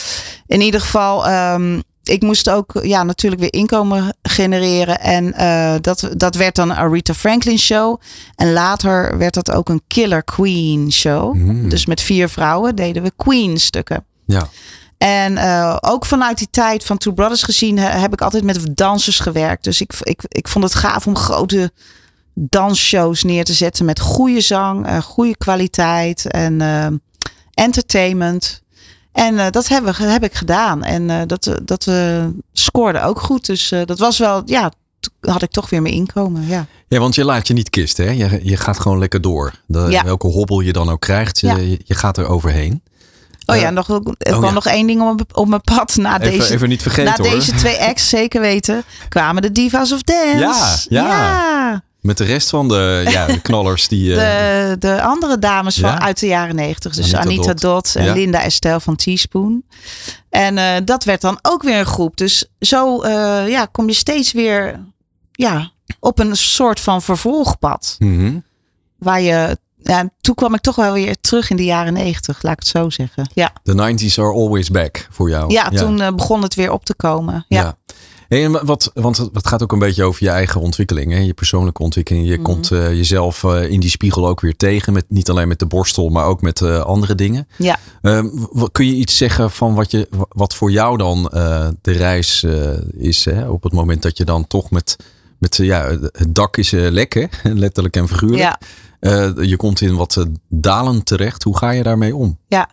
[0.48, 5.00] In ieder geval, um, ik moest ook ja, natuurlijk weer inkomen genereren.
[5.00, 8.02] En uh, dat, dat werd dan een Aretha Franklin show.
[8.36, 11.36] En later werd dat ook een Killer Queen show.
[11.36, 11.69] Mm.
[11.69, 14.06] Dus met vier vrouwen deden we Queen stukken.
[14.26, 14.48] Ja.
[15.00, 19.20] En uh, ook vanuit die tijd van Two Brothers gezien heb ik altijd met dansers
[19.20, 19.64] gewerkt.
[19.64, 21.72] Dus ik, ik, ik vond het gaaf om grote
[22.34, 26.88] dansshows neer te zetten met goede zang, uh, goede kwaliteit en uh,
[27.54, 28.62] entertainment.
[29.12, 30.84] En dat heb, heb ik gedaan.
[30.84, 31.88] En dat, dat
[32.54, 33.46] scoorde ook goed.
[33.46, 34.72] Dus dat was wel, ja,
[35.20, 36.48] had ik toch weer mijn inkomen.
[36.48, 36.66] Ja.
[36.88, 38.06] ja, want je laat je niet kisten.
[38.06, 38.12] Hè?
[38.12, 39.54] Je, je gaat gewoon lekker door.
[39.66, 40.04] De, ja.
[40.04, 41.58] Welke hobbel je dan ook krijgt, ja.
[41.58, 42.82] je, je gaat er overheen.
[43.50, 46.38] Oh ja, nog, er kwam oh nog één ding op, op mijn pad na even,
[46.38, 46.54] deze.
[46.54, 50.86] Even niet vergeten Na deze twee ex, zeker weten, kwamen de Divas of Dance.
[50.90, 51.84] Ja, ja.
[52.02, 54.10] Met de rest van de, ja, de knallers die.
[54.14, 56.96] de, eh, de andere dames van uit de jaren negentig.
[56.96, 57.96] Dus Anita, Dot.
[57.96, 59.64] en Linda Estelle van Teaspoon.
[60.30, 62.18] En uh, dat werd dan ook weer een groep.
[62.18, 64.80] Dus zo uh, ja, kom je steeds weer
[65.32, 67.96] ja, op een soort van vervolgpad.
[68.00, 68.44] Mm -hmm.
[68.98, 72.54] Waar je ja, toen kwam ik toch wel weer terug in de jaren negentig, laat
[72.54, 73.30] ik het zo zeggen.
[73.34, 73.54] Ja.
[73.63, 75.52] The 90s are always back voor jou.
[75.52, 77.46] Ja, toen uh, begon het weer op te komen.
[77.48, 77.78] Ja.
[78.28, 78.38] ja.
[78.38, 81.20] en wat, want het gaat ook een beetje over je eigen ontwikkeling, hè?
[81.20, 82.28] je persoonlijke ontwikkeling.
[82.28, 82.44] Je mm.
[82.44, 85.65] komt uh, jezelf uh, in die spiegel ook weer tegen, met, niet alleen met de
[85.65, 87.48] borstel, maar ook met andere dingen.
[87.58, 87.80] Ja.
[88.02, 88.28] Ehm,
[88.72, 91.24] kun je iets zeggen van wat, je, wat voor jou dan
[91.82, 92.46] de reis
[92.98, 93.50] is, hè?
[93.50, 94.96] op het moment dat je dan toch met,
[95.39, 98.41] met ja, het dak is lekker, letterlijk en figuurlijk.
[98.41, 98.60] Ja.
[98.99, 101.43] Uh, je komt in wat dalen terecht.
[101.43, 102.38] Hoe ga je daarmee om?
[102.47, 102.69] Ja.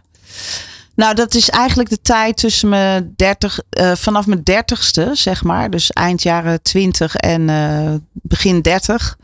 [0.94, 5.70] Nou, dat is eigenlijk de tijd tussen mijn 30, uh, vanaf mijn dertigste, zeg maar.
[5.70, 9.18] Dus eind jaren 20 en begin 30.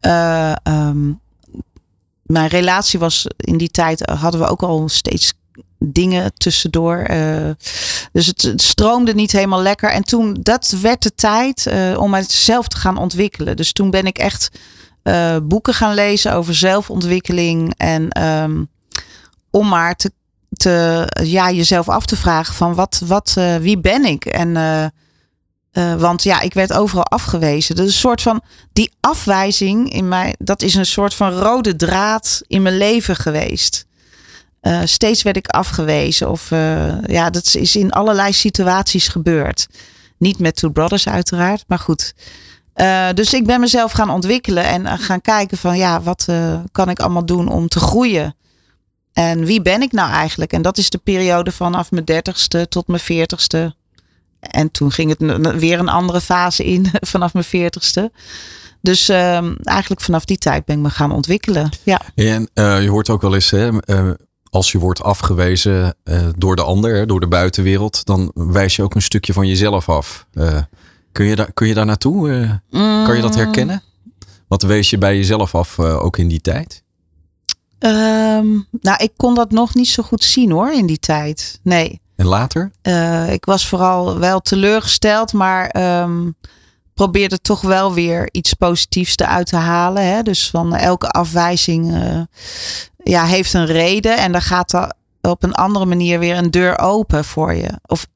[0.00, 1.20] Um,
[2.26, 5.32] mijn relatie was in die tijd, hadden we ook al steeds
[5.78, 7.06] dingen tussendoor.
[8.12, 9.90] dus het, het, stroomde niet helemaal lekker.
[9.90, 13.56] En toen, dat werd de tijd om mezelf te gaan ontwikkelen.
[13.56, 14.50] Dus toen ben ik echt
[15.06, 17.74] uh, boeken gaan lezen over zelfontwikkeling.
[17.76, 18.68] En um,
[19.50, 19.96] om maar
[20.50, 24.24] te, ja, jezelf af te vragen van wat, wat, wie ben ik?
[24.24, 24.52] En
[25.98, 27.76] want ja, ik werd overal afgewezen.
[27.76, 32.42] Dus een soort van die afwijzing in mij, dat is een soort van rode draad
[32.46, 33.86] in mijn leven geweest.
[34.84, 36.30] Steeds werd ik afgewezen.
[36.30, 36.50] Of
[37.06, 39.66] ja, dat is in allerlei situaties gebeurd.
[40.18, 42.14] Niet met Two Brothers uiteraard, maar goed.
[42.76, 46.28] Uh, dus ik ben mezelf gaan ontwikkelen en eh, gaan kijken van ja, wat
[46.72, 48.36] kan ik allemaal doen om te groeien?
[49.12, 50.52] En wie ben ik nou eigenlijk?
[50.52, 53.74] En dat is de periode vanaf mijn dertigste tot mijn veertigste.
[54.40, 58.12] En toen ging het weer een andere fase in vanaf mijn veertigste.
[58.80, 61.70] Dus uh, eigenlijk vanaf die tijd ben ik me gaan ontwikkelen.
[61.82, 62.00] Ja.
[62.14, 63.70] En je hoort ook wel eens, hè,
[64.56, 65.96] als je wordt afgewezen
[66.36, 70.26] door de ander, door de buitenwereld, dan wijs je ook een stukje van jezelf af.
[71.12, 72.28] Kun je, daar, kun je daar naartoe?
[72.28, 73.40] Uh, Kan je dat mm.
[73.40, 73.82] herkennen?
[74.48, 76.82] Wat wees je bij jezelf af ook in die tijd?
[77.78, 81.60] Um, nou, ik kon dat nog niet zo goed zien hoor in die tijd.
[81.62, 82.00] Nee.
[82.16, 82.70] En later?
[82.82, 86.34] Uh, ik was vooral wel teleurgesteld, maar um,
[86.96, 90.06] probeerde toch wel weer iets positiefs eruit te halen.
[90.06, 90.22] Hè?
[90.22, 91.94] Dus van elke afwijzing
[93.02, 96.78] ja, heeft een reden en dan gaat er op een andere manier weer een deur
[96.78, 97.70] open voor je.
[97.86, 98.06] Of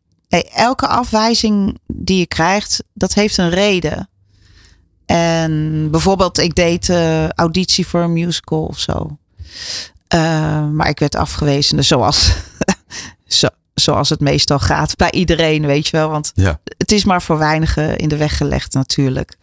[0.54, 4.08] elke afwijzing die je krijgt, dat heeft een reden.
[5.06, 9.18] En bijvoorbeeld, ik deed uh, auditie voor een musical of zo.
[10.14, 12.32] Uh, maar ik werd afgewezen, dus zoals,
[13.26, 13.48] zo,
[13.80, 16.10] zoals het meestal gaat bij iedereen, weet je wel.
[16.10, 16.60] Want ja.
[16.64, 19.36] het is maar voor weinigen in de weg gelegd natuurlijk.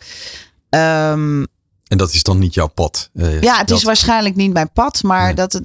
[0.69, 1.47] Um,
[1.87, 3.09] en dat is dan niet jouw pad?
[3.13, 5.03] Uh, ja, het is waarschijnlijk niet mijn pad.
[5.03, 5.35] Maar nee.
[5.35, 5.59] dat,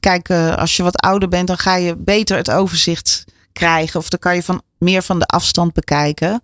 [0.00, 4.00] kijk, als je wat ouder bent, dan ga je beter het overzicht krijgen.
[4.00, 6.42] Of dan kan je van, meer van de afstand bekijken.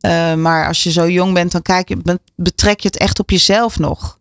[0.00, 3.30] Uh, maar als je zo jong bent, dan kijk je, betrek je het echt op
[3.30, 4.17] jezelf nog.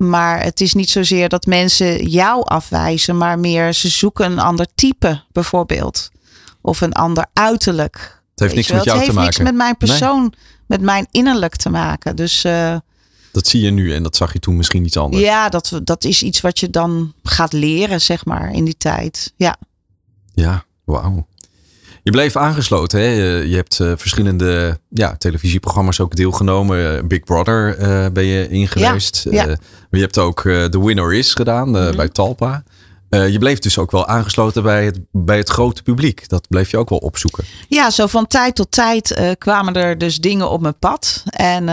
[0.00, 4.66] Maar het is niet zozeer dat mensen jou afwijzen, maar meer ze zoeken een ander
[4.74, 6.10] type bijvoorbeeld.
[6.60, 8.22] Of een ander uiterlijk.
[8.30, 9.14] Het heeft niks met jou te maken.
[9.14, 10.30] Het heeft niks met mijn persoon, nee.
[10.66, 12.16] met mijn innerlijk te maken.
[12.16, 12.82] Dus uh, dat
[13.32, 15.22] Dat zie je nu en dat zag je toen misschien iets anders.
[15.22, 19.32] Ja, dat, dat is iets wat je dan gaat leren, zeg maar, in die tijd.
[19.36, 19.56] Ja.
[20.34, 21.26] Ja, wauw.
[22.02, 23.00] Je bleef aangesloten.
[23.00, 23.06] Hè?
[23.42, 26.96] Je hebt uh, verschillende ja, televisieprogramma's ook deelgenomen.
[26.96, 29.26] Uh, Big Brother uh, ben je ingeweest.
[29.30, 29.46] Ja, ja.
[29.46, 31.96] maar je hebt ook The Winner Is gedaan mm -hmm.
[31.96, 32.62] bij Talpa.
[33.08, 36.28] je bleef dus ook wel aangesloten bij het, bij het grote publiek.
[36.28, 37.44] Dat bleef je ook wel opzoeken.
[37.68, 41.22] Ja, zo van tijd tot tijd kwamen er dus dingen op mijn pad.
[41.30, 41.64] En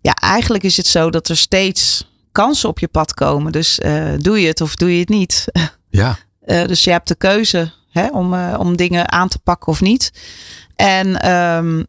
[0.00, 3.52] ja, eigenlijk is het zo dat er steeds kansen op je pad komen.
[3.52, 3.80] Dus
[4.18, 5.44] doe je het of doe je het niet.
[5.90, 6.18] Ja.
[6.66, 10.12] dus je hebt de keuze Hè, om, uh, om dingen aan te pakken of niet.
[10.76, 11.86] En, um,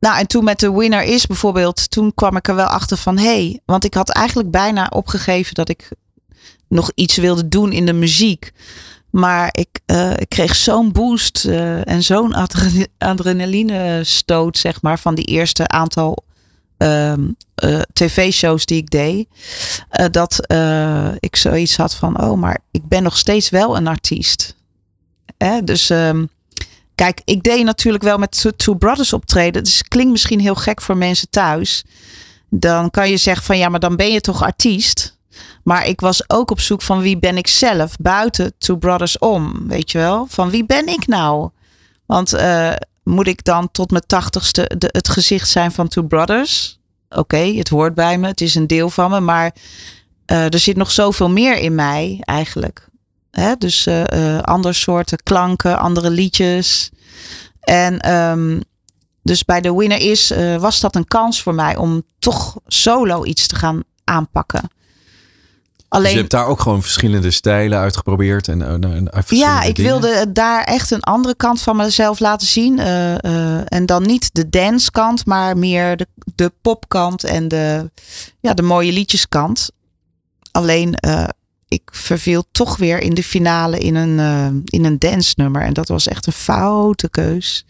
[0.00, 3.18] nou, en toen met de winner is bijvoorbeeld, toen kwam ik er wel achter van
[3.18, 5.88] hé, hey, want ik had eigenlijk bijna opgegeven dat ik
[6.68, 8.52] nog iets wilde doen in de muziek.
[9.10, 12.34] Maar ik, uh, ik kreeg zo'n boost uh, en zo'n
[12.98, 16.24] adrenaline stoot, zeg maar, van die eerste aantal
[16.78, 17.12] uh,
[17.92, 19.28] tv-shows die ik deed.
[20.10, 20.46] Dat
[21.18, 24.56] ik zoiets had van, oh, maar ik ben nog steeds wel een artiest.
[25.64, 26.28] Dus um,
[26.94, 29.64] kijk, ik deed natuurlijk wel met Two Brothers optreden.
[29.64, 31.84] Dus klinkt misschien heel gek voor mensen thuis.
[32.50, 35.16] Dan kan je zeggen van ja, maar dan ben je toch artiest.
[35.62, 39.68] Maar ik was ook op zoek van wie ben ik zelf buiten Two Brothers om.
[39.68, 40.26] Weet je wel?
[40.28, 41.50] Van wie ben ik nou?
[42.06, 42.72] Want uh,
[43.02, 46.78] moet ik dan tot mijn tachtigste de, het gezicht zijn van Two Brothers?
[47.08, 48.26] Oké, het hoort bij me.
[48.26, 49.20] Het is een deel van me.
[49.20, 49.54] Maar
[50.32, 52.87] uh, er zit nog zoveel meer in mij eigenlijk.
[53.38, 53.56] Hè?
[53.56, 56.90] Dus uh, andere soorten klanken, andere liedjes.
[57.60, 58.62] En um,
[59.22, 63.24] dus bij de winner is, uh, was dat een kans voor mij om toch solo
[63.24, 64.70] iets te gaan aanpakken.
[65.88, 68.48] Alleen, dus je hebt daar ook gewoon verschillende stijlen uitgeprobeerd.
[68.48, 69.90] En, en, en ja, ik dingen.
[69.90, 72.78] wilde daar echt een andere kant van mezelf laten zien.
[72.78, 77.90] Uh, uh, en dan niet de dance kant, maar meer de, de popkant en de,
[78.40, 79.70] ja, de mooie liedjeskant.
[80.50, 81.24] Alleen uh,
[81.68, 85.62] ik verviel toch weer in de finale in een, uh, in een dance nummer.
[85.62, 87.66] En dat was echt een foute keus.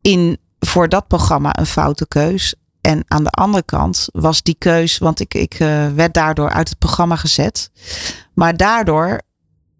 [0.00, 2.54] In, voor dat programma een foute keus.
[2.80, 6.68] En aan de andere kant was die keus, want ik, ik uh, werd daardoor uit
[6.68, 7.70] het programma gezet.
[8.34, 9.20] Maar daardoor,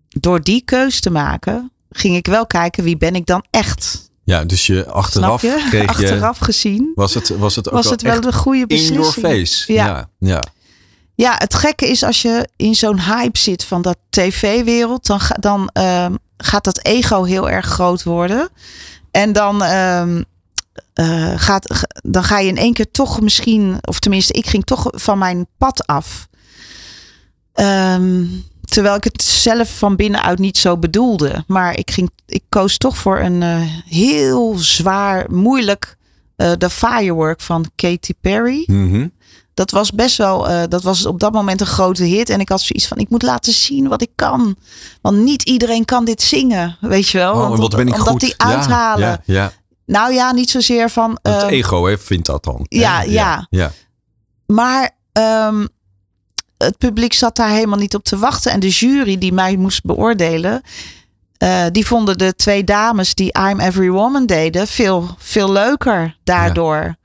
[0.09, 4.11] door die keus te maken, ging ik wel kijken wie ben ik dan echt.
[4.25, 5.65] Ja, dus je achteraf je?
[5.69, 5.89] kreeg je...
[5.89, 8.99] Achteraf gezien was het, was het ook was het wel, wel een goede beslissing.
[8.99, 9.73] In your face.
[9.73, 9.87] Ja.
[9.87, 10.43] ja, ja.
[11.21, 15.71] Ja, het gekke is als je in zo'n hype zit van dat tv-wereld, dan, dan
[15.79, 16.07] uh,
[16.37, 18.49] gaat dat ego heel erg groot worden.
[19.11, 20.07] En dan, uh,
[20.95, 24.87] uh, gaat, dan ga je in één keer toch misschien, of tenminste, ik ging toch
[24.91, 26.29] van mijn pad af.
[27.55, 31.45] Um, terwijl ik het zelf van binnenuit niet zo bedoelde.
[31.47, 35.97] Maar ik, ging, ik koos toch voor een uh, heel zwaar, moeilijk.
[36.37, 38.65] Uh, The Firework van Katy Perry.
[38.67, 39.19] Mm
[39.61, 42.31] dat was best wel, uh, dat was op dat moment een grote hit.
[42.31, 44.57] En ik had zoiets van, ik moet laten zien wat ik kan.
[45.01, 47.33] Want niet iedereen kan dit zingen, weet je wel.
[47.33, 48.21] Oh, Want, wat ben ik omdat goed.
[48.21, 49.09] die uithalen.
[49.09, 49.53] Ja, ja, ja.
[49.87, 51.19] Nou ja, niet zozeer van...
[51.23, 52.67] Uh, het uh, ego hè, vindt dat dan.
[52.69, 53.11] Ja, ja.
[53.11, 53.47] ja.
[53.51, 53.73] ja.
[54.47, 54.91] Maar
[55.49, 55.69] um,
[56.59, 58.53] het publiek zat daar helemaal niet op te wachten.
[58.53, 60.63] En de jury die mij moest beoordelen...
[61.43, 66.99] Uh, die vonden de twee dames die I'm Every Woman deden veel, veel leuker daardoor.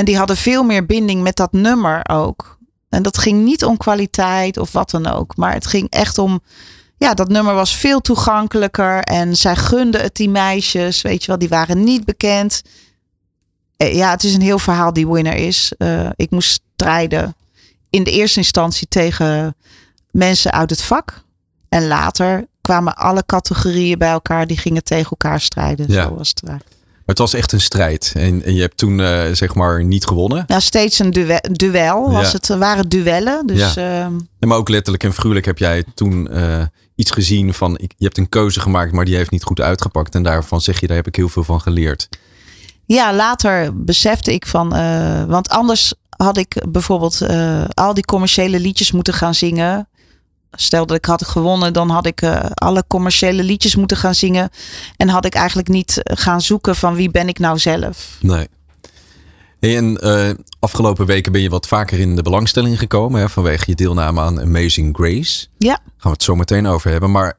[0.00, 2.58] En die hadden veel meer binding met dat nummer ook.
[2.88, 5.36] En dat ging niet om kwaliteit of wat dan ook.
[5.36, 6.40] Maar het ging echt om.
[6.96, 9.02] Ja, dat nummer was veel toegankelijker.
[9.02, 11.02] En zij gunden het die meisjes.
[11.02, 12.62] Weet je wel, die waren niet bekend.
[13.76, 15.72] Ja, het is een heel verhaal die winner is.
[15.78, 17.34] Uh, ik moest strijden
[17.90, 19.56] in de eerste instantie tegen
[20.10, 21.24] mensen uit het vak.
[21.68, 24.46] En later kwamen alle categorieën bij elkaar.
[24.46, 25.92] Die gingen tegen elkaar strijden.
[25.92, 26.02] Ja.
[26.02, 26.62] Zo was het waar.
[27.10, 28.12] Het was echt een strijd.
[28.16, 30.44] En, en je hebt toen uh, zeg maar niet gewonnen.
[30.46, 31.38] Ja, steeds een duel.
[31.52, 32.32] duel was Ja.
[32.32, 33.46] het, waren duellen.
[33.46, 34.02] Dus Ja.
[34.04, 36.62] ehm, Ja, maar ook letterlijk en figuurlijk heb jij toen eh,
[36.94, 37.78] iets gezien van...
[37.78, 40.14] Ik, je hebt een keuze gemaakt, maar die heeft niet goed uitgepakt.
[40.14, 42.08] En daarvan zeg je, daar heb ik heel veel van geleerd.
[42.86, 44.74] ja, later besefte ik van.
[44.74, 49.88] eh, want anders had ik bijvoorbeeld eh, al die commerciële liedjes moeten gaan zingen.
[50.52, 54.50] Stel dat ik had gewonnen, dan had ik eh, alle commerciële liedjes moeten gaan zingen.
[54.96, 58.18] En had ik eigenlijk niet eh, gaan zoeken van wie ben ik nou zelf.
[58.20, 58.48] Nee.
[59.60, 63.64] Hey, en eh, afgelopen weken ben je wat vaker in de belangstelling gekomen hè, vanwege
[63.66, 65.46] je deelname aan Amazing Grace.
[65.58, 65.72] Ja.
[65.72, 67.10] Gaan we het zo meteen over hebben.
[67.10, 67.36] Maar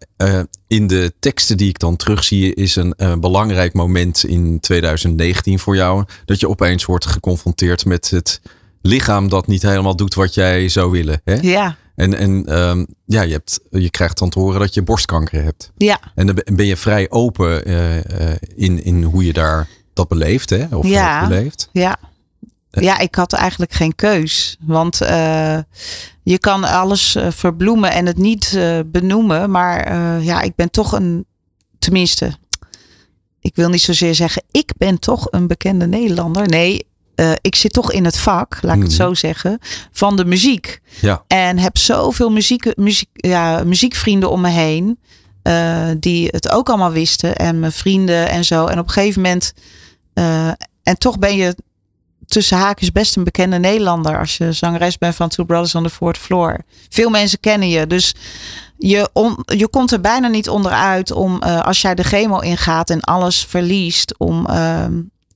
[0.67, 6.05] in de teksten die ik dan terugzie, is een belangrijk moment in 2019 voor jou.
[6.25, 8.41] Dat je opeens wordt geconfronteerd met het
[8.81, 11.21] lichaam dat niet helemaal doet wat jij zou willen.
[11.23, 11.33] Hè?
[11.33, 15.43] Ja, En, en ehm, ja, je, hebt, je krijgt dan te horen dat je borstkanker
[15.43, 15.71] hebt.
[15.77, 15.99] ja.
[16.15, 20.49] En dan ben je vrij open eh, eh, in, in hoe je daar dat beleeft,
[20.49, 20.65] hè?
[20.71, 21.27] Of Ja.
[21.27, 21.69] beleeft.
[21.71, 21.97] Ja.
[22.69, 24.57] ja, ik had eigenlijk geen keus.
[24.61, 25.57] Want uh,
[26.23, 29.51] je kan alles uh, verbloemen en het niet uh, benoemen.
[29.51, 31.25] Maar ja, ik ben toch een,
[31.79, 32.31] tenminste,
[33.39, 36.47] ik wil niet zozeer zeggen, ik ben toch een bekende Nederlander.
[36.47, 36.87] Nee,
[37.41, 39.59] ik zit toch in het vak, laat ik het zo zeggen,
[39.91, 40.81] van de muziek.
[41.01, 41.23] Ja.
[41.27, 44.99] En heb zoveel muziek, muziek, ja, muziekvrienden om me heen.
[45.99, 47.35] die het ook allemaal wisten.
[47.35, 48.65] En mijn vrienden en zo.
[48.65, 49.53] En op een gegeven moment.
[50.83, 51.55] en toch ben je
[52.31, 54.19] tussen haakjes best een bekende Nederlander.
[54.19, 56.57] Als je zangeres bent van Two Brothers on the Fourth Floor.
[56.89, 57.87] Veel mensen kennen je.
[57.87, 58.15] Dus
[58.77, 59.09] je,
[59.45, 63.45] je komt er bijna niet onderuit om uh, als jij de chemo ingaat en alles
[63.45, 64.17] verliest.
[64.17, 64.85] Om, uh,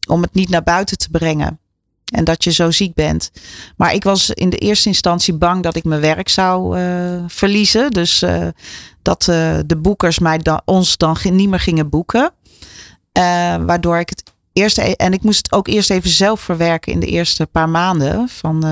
[0.07, 1.59] om het niet naar buiten te brengen.
[2.13, 3.31] En dat je zo ziek bent.
[3.77, 7.91] Maar ik was in de eerste instantie bang dat ik mijn werk zou uh, verliezen.
[7.91, 8.23] Dus
[9.01, 9.21] dat
[9.65, 12.31] de boekers mij dan, ons dan niet meer gingen boeken.
[13.65, 16.99] waardoor ik het eerst, e- en ik moest het ook eerst even zelf verwerken in
[16.99, 18.29] de eerste paar maanden.
[18.29, 18.63] Van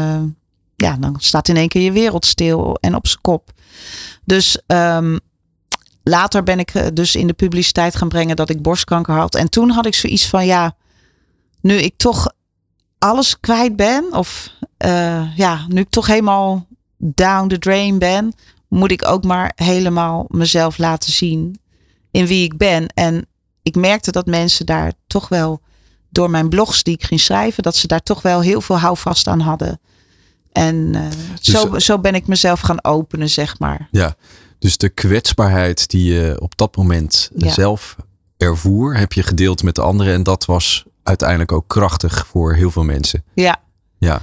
[0.75, 3.51] ja, dan staat in één keer je wereld stil en op zijn kop.
[4.25, 5.19] Dus um,
[6.03, 9.35] later ben ik eh, dus in de publiciteit gaan brengen dat ik borstkanker had.
[9.35, 10.75] En toen had ik zoiets van ja,
[11.61, 12.33] nu ik toch
[13.03, 14.49] alles kwijt ben, of
[14.85, 18.33] uh, ja, nu ik toch helemaal down the drain ben,
[18.67, 21.59] moet ik ook maar helemaal mezelf laten zien
[22.11, 22.87] in wie ik ben.
[22.87, 23.25] En
[23.61, 25.61] ik merkte dat mensen daar toch wel
[26.09, 29.27] door mijn blogs die ik ging schrijven, dat ze daar toch wel heel veel houvast
[29.27, 29.79] aan hadden.
[30.51, 31.01] En uh,
[31.41, 33.87] dus, zo, zo ben ik mezelf gaan openen, zeg maar.
[33.91, 34.15] Ja,
[34.59, 37.51] dus de kwetsbaarheid die je op dat moment ja.
[37.51, 37.95] zelf
[38.37, 40.13] ervoer, heb je gedeeld met de anderen.
[40.13, 43.23] En dat was uiteindelijk ook krachtig voor heel veel mensen.
[43.33, 43.61] Ja.
[43.97, 44.21] Ja.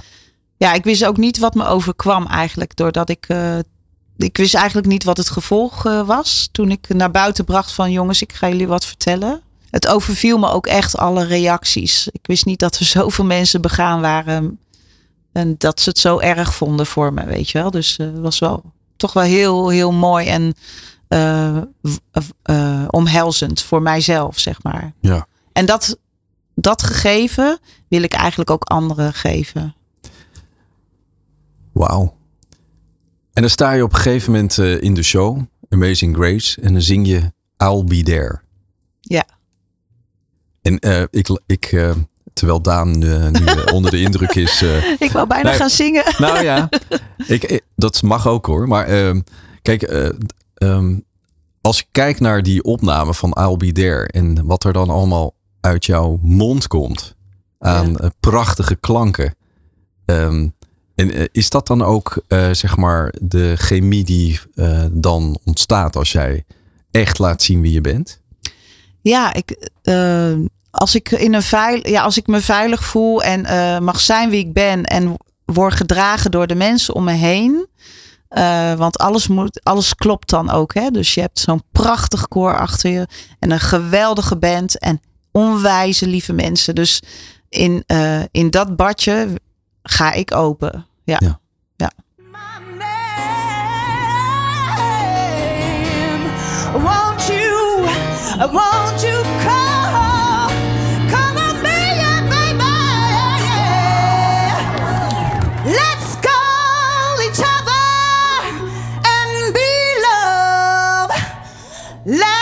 [0.57, 2.75] Ja, ik wist ook niet wat me overkwam eigenlijk.
[2.75, 3.25] Doordat ik.
[3.29, 3.57] Uh,
[4.17, 6.49] ik wist eigenlijk niet wat het gevolg uh, was.
[6.51, 9.41] Toen ik naar buiten bracht van jongens, ik ga jullie wat vertellen
[9.71, 12.07] het overviel me ook echt alle reacties.
[12.11, 14.59] Ik wist niet dat er zoveel mensen begaan waren.
[15.31, 17.71] En dat ze het zo erg vonden voor me, weet je wel.
[17.71, 18.63] Dus het uh, was wel
[18.97, 20.55] toch wel heel, heel mooi en
[22.89, 24.93] omhelzend voor mijzelf, zeg maar.
[24.99, 25.27] Ja.
[25.53, 25.97] En dat,
[26.61, 29.75] dat gegeven wil ik eigenlijk ook anderen geven.
[31.71, 32.15] Wauw.
[33.33, 36.81] En dan sta je op een gegeven moment in de show, Amazing Grace, en dan
[36.81, 38.41] zing je I'll Be There.
[38.99, 39.25] Ja.
[40.61, 41.91] En uh, ik, ik uh,
[42.33, 43.45] terwijl Daan uh, nu
[43.75, 44.61] onder de indruk is.
[44.99, 46.03] ik wou bijna nou, gaan zingen.
[46.17, 46.69] Nou ja,
[47.27, 48.67] ik, ik, dat mag ook hoor.
[48.67, 49.21] Maar ehm,
[49.61, 50.13] kijk,
[50.55, 51.05] um,
[51.61, 55.33] als ik kijk naar die opname van I'll Be There en wat er dan allemaal
[55.61, 57.15] uit jouw mond komt
[57.59, 58.11] aan ja.
[58.19, 59.35] prachtige klanken.
[60.05, 60.53] Um,
[60.95, 64.39] en is dat dan ook zeg maar de chemie die
[64.91, 66.45] dan ontstaat als jij
[66.91, 68.21] echt laat zien wie je bent?
[69.01, 70.33] Ja, ik, uh,
[70.71, 73.41] als ik in een veil, ja, als ik me veilig voel en
[73.83, 77.67] mag zijn wie ik ben en word gedragen door de mensen om me heen.
[78.77, 80.73] Want alles, moet, alles klopt dan ook.
[80.73, 80.89] Hè?
[80.89, 83.07] Dus je hebt zo'n prachtig koor achter je
[83.39, 86.75] en een geweldige band en onwijze lieve mensen.
[86.75, 87.01] Dus
[87.49, 87.83] in,
[88.31, 89.27] in dat badje
[89.83, 90.85] ga ik open.
[91.03, 91.17] Ja.
[91.19, 91.39] ja.
[91.75, 91.91] ja.
[96.73, 97.85] Won't you,
[98.51, 100.49] won't you call,
[101.09, 102.63] call on me, yeah, baby?
[105.65, 107.87] Let's call each other
[109.03, 111.11] and be love.
[112.05, 112.40] Let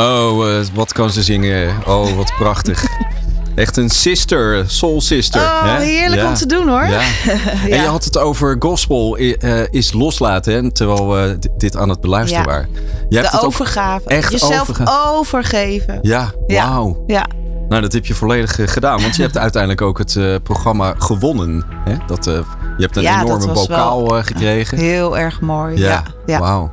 [0.00, 1.74] Oh, uh, wat kan ze zingen.
[1.86, 2.84] Oh, wat prachtig.
[3.54, 5.40] Echt een sister, soul sister.
[5.40, 5.82] Oh, hè?
[5.84, 6.28] heerlijk ja.
[6.28, 6.86] om te doen hoor.
[6.86, 7.00] Ja.
[7.70, 12.00] En je had het over gospel uh, is loslaten, hè, terwijl we dit aan het
[12.00, 12.50] beluisteren Ja.
[12.50, 12.68] waren.
[13.08, 14.08] Je hebt De het overgave.
[14.08, 15.98] echt Jezelf overge- overgeven.
[16.02, 17.04] Ja, wauw.
[17.06, 17.26] Ja.
[17.68, 19.00] Nou, dat heb je volledig eh, gedaan.
[19.02, 21.64] Want je hebt uiteindelijk ook het eh, programma gewonnen.
[21.84, 21.94] Hè?
[22.06, 22.34] Dat, eh,
[22.76, 24.78] je hebt een enorme bokaal eh, gekregen.
[24.78, 25.76] Heel erg mooi.
[25.78, 26.72] Ja, wauw.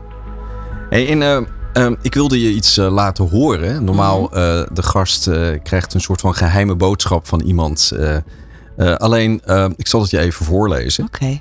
[0.90, 3.84] Hey, en, eh, eh, ik wilde je iets eh, laten horen.
[3.84, 4.34] Normaal, Mhm.
[4.36, 7.92] eh, de gast eh, krijgt een soort van geheime boodschap van iemand.
[8.98, 11.04] alleen, eh, ik zal het je even voorlezen.
[11.06, 11.40] Oké.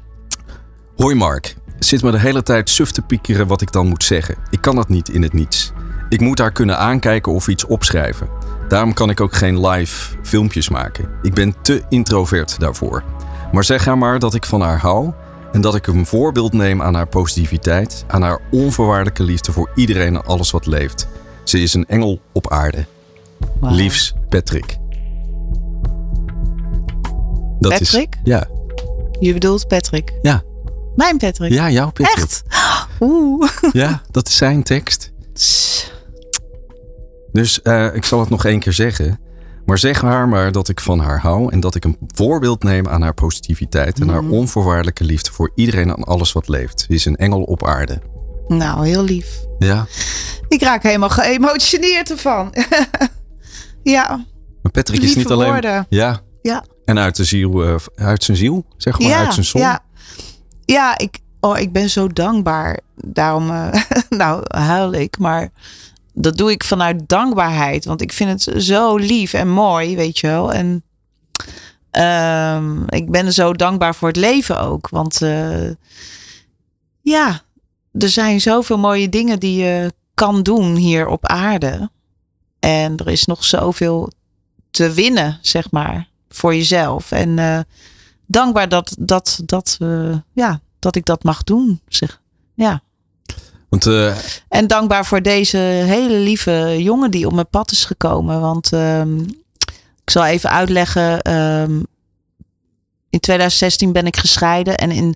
[0.96, 4.34] Hoi Mark, zit me de hele tijd suf te piekeren wat ik dan moet zeggen.
[4.50, 5.72] Ik kan dat niet in het niets.
[6.08, 8.28] Ik moet haar kunnen aankijken of iets opschrijven.
[8.68, 11.08] Daarom kan ik ook geen live filmpjes maken.
[11.22, 13.02] Ik ben te introvert daarvoor.
[13.52, 15.12] Maar zeg haar maar dat ik van haar hou
[15.54, 20.14] en dat ik een voorbeeld neem aan haar positiviteit, aan haar onvoorwaardelijke liefde voor iedereen
[20.14, 21.08] en alles wat leeft.
[21.44, 22.86] Ze is een engel op aarde.
[23.60, 23.74] Wauw.
[23.74, 24.78] Liefs Patrick.
[27.58, 28.14] Dat Patrick?
[28.14, 28.48] Is, ja.
[29.20, 30.12] Je bedoelt Patrick?
[30.22, 30.42] Ja.
[30.96, 31.52] Mijn Patrick?
[31.52, 32.16] Ja, jouw Patrick.
[32.16, 32.42] Echt?
[33.00, 33.50] Oeh.
[33.72, 35.12] Ja, dat is zijn tekst.
[37.32, 39.20] Dus uh, ik zal het nog één keer zeggen.
[39.66, 42.88] Maar zeg haar maar dat ik van haar hou en dat ik een voorbeeld neem
[42.88, 44.32] aan haar positiviteit en haar Mhm.
[44.32, 46.80] onvoorwaardelijke liefde voor iedereen en alles wat leeft.
[46.80, 48.02] Ze is een engel op aarde.
[48.48, 49.40] Nou, heel lief.
[49.58, 49.86] Ja.
[50.48, 52.54] Ik raak helemaal geëmotioneerd ervan.
[53.82, 54.24] ja.
[54.62, 55.50] Maar Patrick is Lieve niet alleen.
[55.52, 55.86] woorden.
[55.88, 56.20] Ja.
[56.42, 56.64] Ja.
[56.84, 59.60] En uit, de ziel, eh, uit zijn ziel, zeg maar, ja, uit zijn zon.
[59.60, 59.80] Ja,
[60.64, 62.80] ja ik, oh, ik ben zo dankbaar.
[62.96, 63.82] Daarom, eh,
[64.18, 65.18] nou, huil ik.
[65.18, 65.48] Maar
[66.14, 67.84] dat doe ik vanuit dankbaarheid.
[67.84, 70.52] Want ik vind het zo lief en mooi, weet je wel.
[70.52, 70.84] En
[71.90, 74.88] ehm, ik ben zo dankbaar voor het leven ook.
[74.88, 75.70] Want eh,
[77.00, 77.42] ja,
[77.92, 81.90] er zijn zoveel mooie dingen die je kan doen hier op aarde.
[82.58, 84.12] En er is nog zoveel
[84.70, 87.10] te winnen, zeg maar, voor jezelf.
[87.12, 87.60] En eh,
[88.26, 91.80] dankbaar dat, dat, dat, eh, ja, dat ik dat mag doen.
[91.88, 92.20] Zeg.
[92.54, 92.82] Ja.
[93.82, 94.16] Eh,
[94.48, 95.56] En dankbaar voor deze
[95.86, 98.40] hele lieve jongen die op mijn pad is gekomen.
[98.40, 99.18] Want ehm,
[100.04, 101.20] ik zal even uitleggen.
[101.22, 101.82] ehm,
[103.10, 104.76] in 2016 ben ik gescheiden.
[104.76, 105.14] En in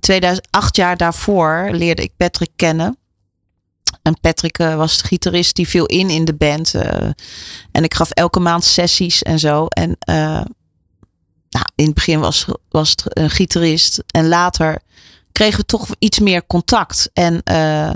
[0.00, 2.96] 2008 jaar daarvoor leerde ik Patrick kennen.
[4.02, 6.74] En Patrick eh, was de gitarist die viel in in de band.
[6.74, 7.10] eh,
[7.72, 9.66] en ik gaf elke maand sessies en zo.
[9.66, 9.96] En
[11.50, 14.02] nou, in het begin was, was het een gitarist.
[14.06, 14.78] En later
[15.32, 17.10] kregen we toch iets meer contact.
[17.12, 17.90] En eh,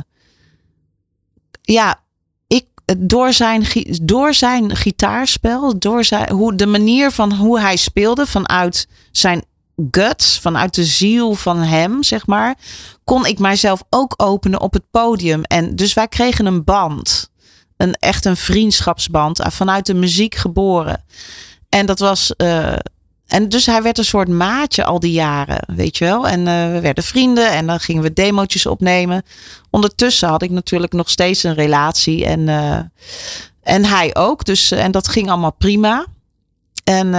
[1.63, 2.01] ja,
[2.47, 2.67] ik,
[2.99, 3.67] door, zijn,
[4.03, 9.45] door zijn gitaarspel, door zijn, hoe, de manier van hoe hij speelde, vanuit zijn
[9.91, 12.55] guts, vanuit de ziel van hem, zeg maar,
[13.05, 15.43] kon ik mijzelf ook openen op het podium.
[15.43, 17.31] En dus wij kregen een band.
[17.77, 21.05] Een echt een vriendschapsband eh, vanuit de muziek geboren.
[21.69, 22.37] En dat was.
[22.37, 22.77] eh,
[23.27, 26.29] en dus hij werd een soort maatje al die jaren, weet je wel.
[26.29, 29.23] En eh, we werden vrienden en dan gingen we demootjes opnemen.
[29.71, 32.79] Ondertussen had ik natuurlijk nog steeds een relatie en, eh,
[33.63, 34.45] en hij ook.
[34.45, 36.07] Dus, eh, en dat ging allemaal prima.
[36.85, 37.11] En,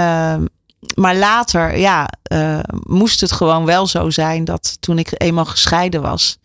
[0.95, 2.10] maar later, ja,
[2.70, 6.38] moest het gewoon wel zo zijn dat toen ik eenmaal gescheiden was,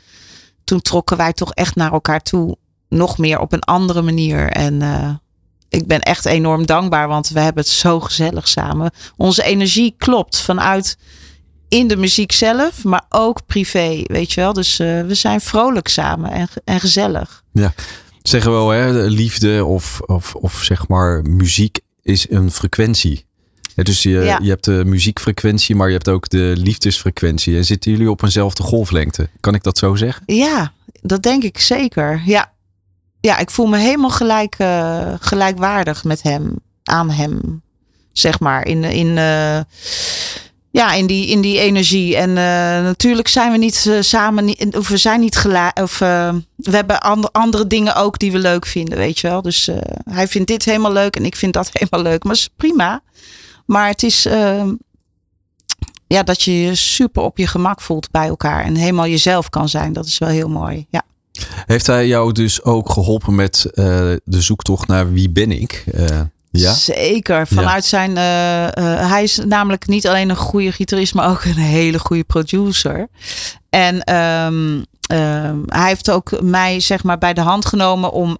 [0.64, 2.56] toen trokken wij toch echt naar elkaar toe.
[2.88, 4.48] Nog meer op een andere manier.
[4.50, 4.80] En
[5.72, 8.90] ik ben echt enorm dankbaar, want we hebben het zo gezellig samen.
[9.16, 10.98] Onze energie klopt vanuit
[11.68, 14.52] in de muziek zelf, maar ook privé, weet je wel.
[14.52, 17.42] Dus eh, we zijn vrolijk samen en, en gezellig.
[18.22, 23.24] zeggen we wel, hè, de liefde of, of, of zeg maar muziek is een frequentie.
[23.74, 24.38] Ja, dus je, Ja.
[24.42, 27.56] je hebt de muziekfrequentie, maar je hebt ook de liefdesfrequentie.
[27.56, 29.28] En zitten jullie op eenzelfde golflengte?
[29.40, 30.22] Kan ik dat zo zeggen?
[30.26, 32.22] Ja, dat denk ik zeker.
[32.24, 32.51] Ja,
[33.22, 37.62] ja ik voel me helemaal gelijk, eh, gelijkwaardig met hem, aan hem,
[38.12, 38.66] zeg maar.
[38.66, 39.60] In, in, eh,
[40.70, 42.16] ja, in, die, in die energie.
[42.16, 46.42] En eh, natuurlijk zijn we niet samen, niet- of we zijn niet gelijk, of we
[46.70, 47.00] hebben
[47.32, 49.42] andere, dingen ook die we leuk vinden, weet je wel.
[49.42, 49.68] Dus
[50.10, 52.24] hij vindt dit helemaal leuk en ik vind dat helemaal leuk.
[52.24, 53.02] Maar is prima.
[53.66, 54.68] Maar het is, eh,
[56.06, 59.68] ja, dat je je super op je gemak voelt bij elkaar en helemaal jezelf kan
[59.68, 59.92] zijn.
[59.92, 60.86] Dat is wel heel mooi.
[60.90, 61.02] Ja.
[61.66, 63.84] Heeft hij jou dus ook geholpen met eh,
[64.24, 65.84] de zoektocht naar wie ben ik?
[65.92, 66.20] Eh,
[66.50, 66.72] ja?
[66.72, 67.46] Zeker.
[67.46, 68.16] Vanuit zijn.
[68.16, 73.08] eh, hij is namelijk niet alleen een goede gitarist, maar ook een hele goede producer.
[73.70, 78.36] En ehm, ehm, hij heeft ook mij zeg maar bij de hand genomen om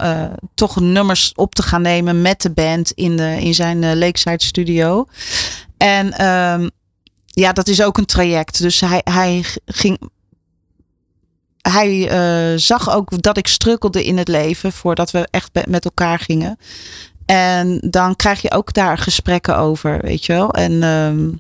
[0.55, 5.07] toch nummers op te gaan nemen met de band in, de, in zijn Lakeside studio.
[5.77, 6.69] En ehm,
[7.27, 8.63] ja, dat is ook een traject.
[8.63, 10.11] Dus hij, hij ging.
[11.63, 16.19] Hij eh, zag ook dat ik strukkelde in het leven voordat we echt met elkaar
[16.19, 16.59] gingen.
[17.27, 20.51] En dan krijg je ook daar gesprekken over, weet je wel.
[20.51, 21.31] En ehm,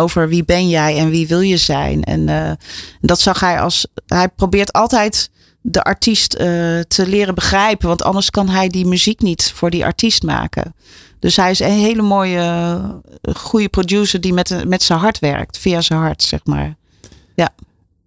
[0.00, 2.04] over wie ben jij en wie wil je zijn.
[2.04, 2.52] En eh,
[3.00, 3.86] dat zag hij als.
[4.06, 6.46] Hij probeert altijd de artiest eh,
[6.80, 7.88] te leren begrijpen.
[7.88, 10.74] Want anders kan hij die muziek niet voor die artiest maken.
[11.18, 12.80] Dus hij is een hele mooie,
[13.34, 15.58] goede producer die met, met zijn hart werkt.
[15.58, 16.76] Via zijn hart, zeg maar.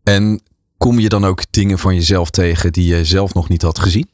[0.03, 0.41] En
[0.79, 4.09] kom je dan ook dingen van jezelf tegen die je zelf nog niet had gezien?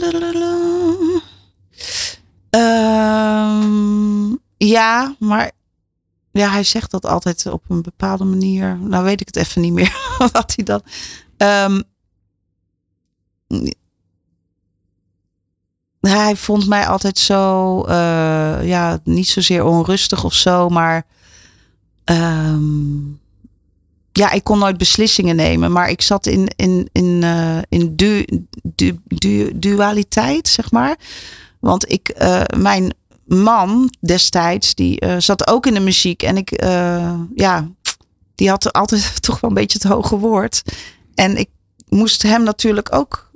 [0.00, 1.20] Lalalala.
[2.50, 5.50] Ehm, ja, maar
[6.30, 8.78] ja, hij zegt dat altijd op een bepaalde manier.
[8.78, 9.96] Nou weet ik het even niet meer
[10.32, 10.82] wat hij dan.
[11.36, 11.82] Ehm,
[16.00, 21.06] hij vond mij altijd zo, eh, ja, niet zozeer onrustig of zo, maar
[22.04, 22.96] ehm,
[24.18, 28.24] ja, ik kon nooit beslissingen nemen, maar ik zat in, in, in, eh, in du,
[28.62, 30.96] du, du- dualiteit, zeg maar.
[31.60, 32.94] Want ik, eh, mijn,
[33.24, 36.22] man destijds, die eh, zat ook in de muziek.
[36.22, 36.62] En ik,
[37.34, 37.68] ja,
[38.34, 40.62] die had altijd toch wel een beetje het hoge woord.
[41.14, 41.48] En ik
[41.88, 43.30] moest hem natuurlijk ook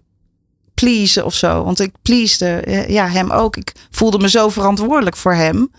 [0.75, 1.65] pleasen of zo.
[1.65, 3.57] Want ik pleasde ja, hem ook.
[3.57, 5.73] Ik voelde me zo verantwoordelijk voor hem.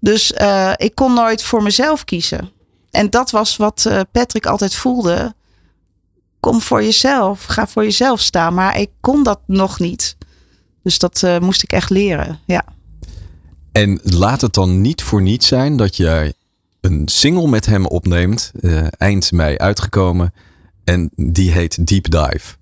[0.00, 0.32] Dus
[0.76, 2.52] ik kon nooit voor mezelf kiezen.
[2.94, 5.34] En dat was wat Patrick altijd voelde.
[6.40, 7.44] Kom voor jezelf.
[7.44, 8.54] Ga voor jezelf staan.
[8.54, 10.16] Maar ik kon dat nog niet.
[10.82, 12.40] Dus dat moest ik echt leren.
[12.46, 12.64] Ja.
[13.72, 16.32] En laat het dan niet voor niets zijn dat jij
[16.80, 20.34] een single met hem opneemt, uh, eind mei uitgekomen.
[20.84, 22.54] En die heet Deep Dive.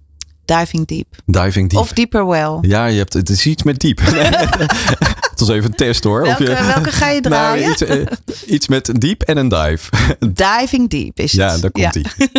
[0.45, 1.07] Diving Deep.
[1.27, 1.81] Diving Deep.
[1.81, 2.59] Of Deeper Well.
[2.61, 4.01] Ja, je hebt, het is iets met diep.
[5.47, 6.23] was even een test hoor.
[6.23, 7.61] Welke, of je, welke ga je nou, draaien?
[7.61, 9.91] Nou, iets, uh, iets, met diep en een dive.
[10.61, 11.41] Diving Deep is het.
[11.41, 12.05] Ja, daar komt hij.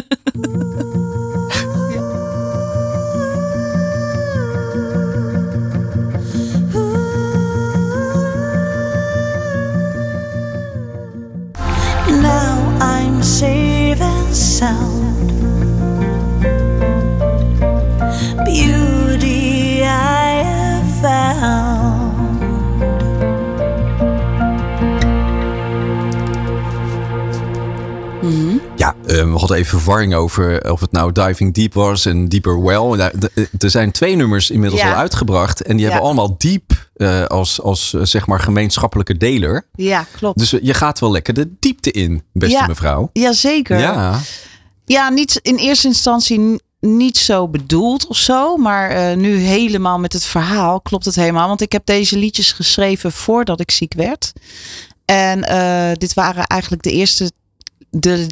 [12.21, 15.31] Now I'm safe and sound.
[18.45, 19.42] Beauty
[28.83, 32.63] Ja, uh, we hadden even verwarring over of het nou Diving Deep was en Deeper
[32.63, 33.11] Well.
[33.57, 34.89] Er zijn twee nummers inmiddels ja.
[34.89, 35.61] al uitgebracht.
[35.61, 35.91] En die ja.
[35.91, 39.67] hebben allemaal diep uh, als, als uh, zeg maar gemeenschappelijke deler.
[39.75, 40.39] Ja, klopt.
[40.39, 43.09] Dus je gaat wel lekker de diepte in, beste ja, mevrouw.
[43.13, 43.79] Jazeker.
[43.79, 44.19] Ja.
[44.85, 48.57] Ja, niet in eerste instantie niet zo bedoeld of zo.
[48.57, 51.47] Maar uh, nu helemaal met het verhaal klopt het helemaal.
[51.47, 54.33] Want ik heb deze liedjes geschreven voordat ik ziek werd.
[55.05, 55.41] En
[55.97, 57.31] dit waren eigenlijk de eerste
[57.99, 58.27] de,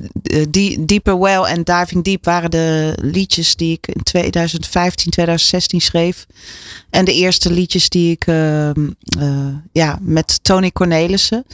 [0.50, 6.28] de Deeper Well en Diving Deep waren de liedjes die ik in 2015, 2016 schreef.
[6.90, 8.70] En de eerste liedjes die ik uh,
[9.18, 11.46] uh, ja, met Tony Cornelissen.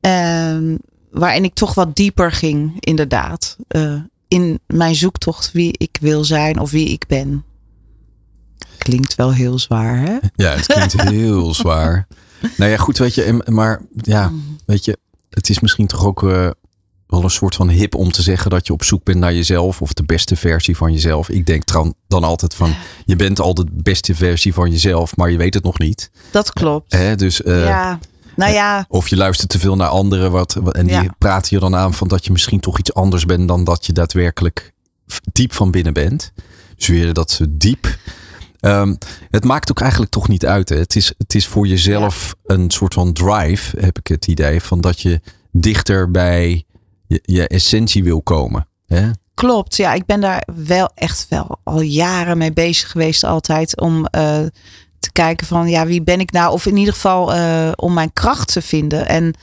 [0.00, 0.76] Uh,
[1.10, 3.56] waarin ik toch wat dieper ging, inderdaad.
[3.68, 3.94] eh
[4.28, 7.44] in mijn zoektocht wie ik wil zijn of wie ik ben.
[8.78, 10.16] Klinkt wel heel zwaar, hè?
[10.36, 12.06] Ja, het klinkt heel zwaar.
[12.56, 14.32] Nou ja, goed, weet je, maar ja,
[14.66, 14.98] weet je,
[15.30, 16.22] het is misschien toch ook
[17.14, 19.82] wel een soort van hip om te zeggen dat je op zoek bent naar jezelf
[19.82, 21.28] of de beste versie van jezelf.
[21.28, 25.30] Ik denk dan, dan altijd van, je bent al de beste versie van jezelf, maar
[25.30, 26.10] je weet het nog niet.
[26.30, 26.92] Dat klopt.
[26.92, 27.98] Hè, dus, uh, ja.
[28.36, 28.84] Nou ja.
[28.88, 31.14] Of je luistert te veel naar anderen wat, en die ja.
[31.18, 33.92] praten je dan aan van dat je misschien toch iets anders bent dan dat je
[33.92, 34.72] daadwerkelijk
[35.32, 36.32] diep van binnen bent.
[36.76, 37.98] Dus weer dat ze diep.
[38.60, 38.98] Um,
[39.30, 40.68] het maakt ook eigenlijk toch niet uit.
[40.68, 40.76] Hè?
[40.76, 42.54] Het, is, het is voor jezelf ja.
[42.54, 45.20] een soort van drive, heb ik het idee, van dat je
[45.52, 46.64] dichter bij
[47.22, 48.68] je, essentie wil komen.
[48.86, 49.10] Hè?
[49.34, 53.96] Klopt, ja, ik ben daar wel echt wel al jaren mee bezig geweest altijd om
[53.96, 54.06] uh,
[54.98, 56.52] te kijken van ja, wie ben ik nou?
[56.52, 59.08] Of in ieder geval uh, om mijn kracht te vinden.
[59.08, 59.34] En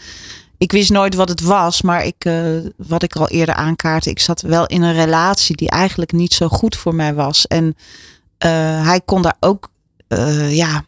[0.57, 4.19] ik wist nooit wat het was, maar ik, uh, wat ik al eerder aankaartte, ik
[4.19, 7.47] zat wel in een relatie die eigenlijk niet zo goed voor mij was.
[7.47, 7.75] En
[8.83, 9.71] hij kon daar ook,
[10.49, 10.83] ja,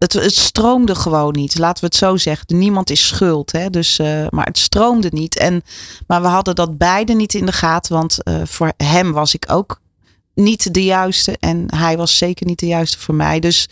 [0.00, 1.58] het, het, stroomde gewoon niet.
[1.58, 2.58] Laten we het zo zeggen.
[2.58, 3.52] Niemand is schuld.
[3.52, 3.70] Hè?
[3.70, 5.38] Dus, uh, maar het stroomde niet.
[5.38, 5.62] En,
[6.06, 7.94] maar we hadden dat beide niet in de gaten.
[7.94, 9.80] Want uh, voor hem was ik ook
[10.34, 11.36] niet de juiste.
[11.40, 13.40] En hij was zeker niet de juiste voor mij.
[13.40, 13.68] Dus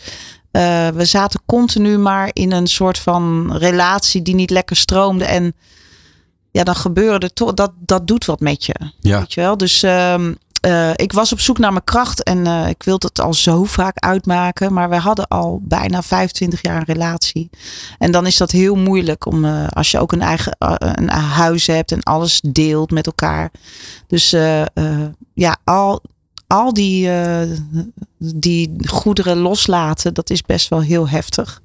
[0.51, 5.25] uh, we zaten continu maar in een soort van relatie die niet lekker stroomde.
[5.25, 5.53] En
[6.51, 7.53] ja, dan gebeurde toch.
[7.53, 8.75] Dat, dat doet wat met je.
[8.99, 9.19] Ja.
[9.19, 9.57] Weet je wel?
[9.57, 10.25] Dus uh,
[10.61, 13.63] uh, ik was op zoek naar mijn kracht en uh, ik wilde het al zo
[13.63, 14.73] vaak uitmaken.
[14.73, 17.49] Maar we hadden al bijna 25 jaar een relatie.
[17.97, 21.67] En dan is dat heel moeilijk om, uh, als je ook een eigen een huis
[21.67, 23.51] hebt en alles deelt met elkaar.
[24.07, 24.29] Dus
[25.33, 26.01] ja, al,
[26.47, 27.09] al die,
[28.17, 31.61] die goederen loslaten, dat is best wel heel heftig.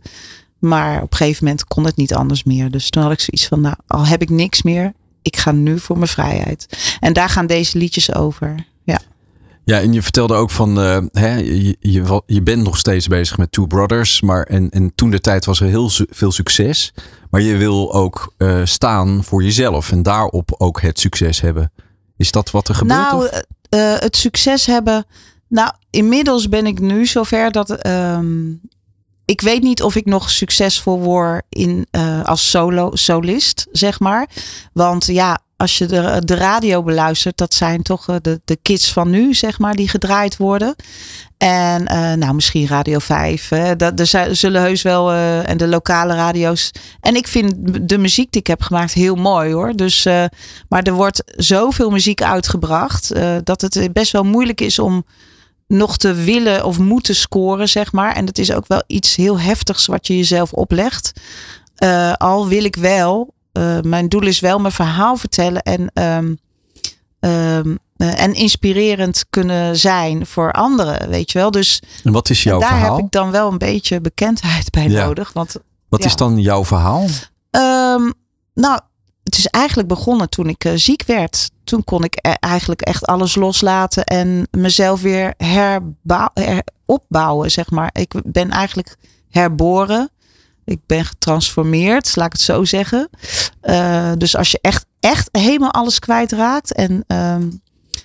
[0.58, 2.70] Maar op een gegeven moment kon het niet anders meer.
[2.70, 4.92] Dus toen had ik zoiets van, nou, al heb ik niks meer,
[5.22, 6.66] ik ga nu voor mijn vrijheid.
[7.00, 8.66] En daar gaan deze liedjes over.
[8.84, 9.00] Ja.
[9.64, 13.38] Ja, en je vertelde ook van, uh, hè, je, je, je, bent nog steeds bezig
[13.38, 14.20] met Two Brothers.
[14.20, 16.94] Maar en, en toen de tijd was er heel su veel succes.
[17.30, 21.72] Maar je wil ook uh, staan voor jezelf en daarop ook het succes hebben.
[22.16, 23.10] Is dat wat er gebeurt?
[23.10, 25.06] Nou, uh, het succes hebben.
[25.48, 27.86] Nou, inmiddels ben ik nu zover dat.
[27.86, 28.60] Um,
[29.24, 31.86] ik weet niet of ik nog succesvol word in,
[32.22, 34.28] als solo, solist, zeg maar.
[34.72, 39.10] Want ja, als je de, de radio beluistert, dat zijn toch de, de kids van
[39.10, 40.74] nu, zeg maar, die gedraaid worden.
[41.38, 43.48] En uh, nou, misschien Radio 5.
[43.48, 46.70] Hè, dat, er zullen heus wel, uh, en de lokale radio's.
[47.00, 47.54] En ik vind
[47.88, 49.72] de muziek die ik heb gemaakt heel mooi hoor.
[49.72, 50.04] Dus,
[50.68, 53.12] maar er wordt zoveel muziek uitgebracht
[53.44, 55.04] dat het best wel moeilijk is om
[55.66, 58.16] nog te willen of moeten scoren, zeg maar.
[58.16, 61.12] En dat is ook wel iets heel heftigs wat je jezelf oplegt.
[61.74, 66.34] Eh, al wil ik wel, eh, mijn doel is wel mijn verhaal vertellen en, ehm,
[67.20, 71.50] ehm, eh, en inspirerend kunnen zijn voor anderen, weet je wel.
[71.50, 72.96] Dus En wat is jouw daar verhaal?
[72.96, 75.04] heb ik dan wel een beetje bekendheid bij Ja.
[75.06, 75.32] nodig.
[75.32, 75.56] Want
[75.88, 76.06] Wat ja.
[76.06, 77.06] is dan jouw verhaal?
[77.50, 78.10] Ehm,
[78.54, 78.80] nou,
[79.24, 81.50] het is eigenlijk begonnen toen ik eh, ziek werd.
[81.64, 85.34] Toen kon ik e- eigenlijk echt alles loslaten en mezelf weer
[86.84, 87.90] opbouwen, zeg maar.
[87.92, 88.96] Ik ben eigenlijk
[89.30, 90.10] herboren.
[90.64, 93.08] Ik ben getransformeerd, laat ik het zo zeggen.
[93.60, 97.48] Eh, dus als je echt, echt helemaal alles kwijtraakt en ehm,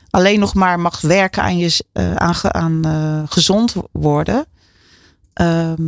[0.10, 4.46] alleen nog maar mag werken aan, je, eh, aan, aan eh, gezond worden.
[5.34, 5.82] ehm,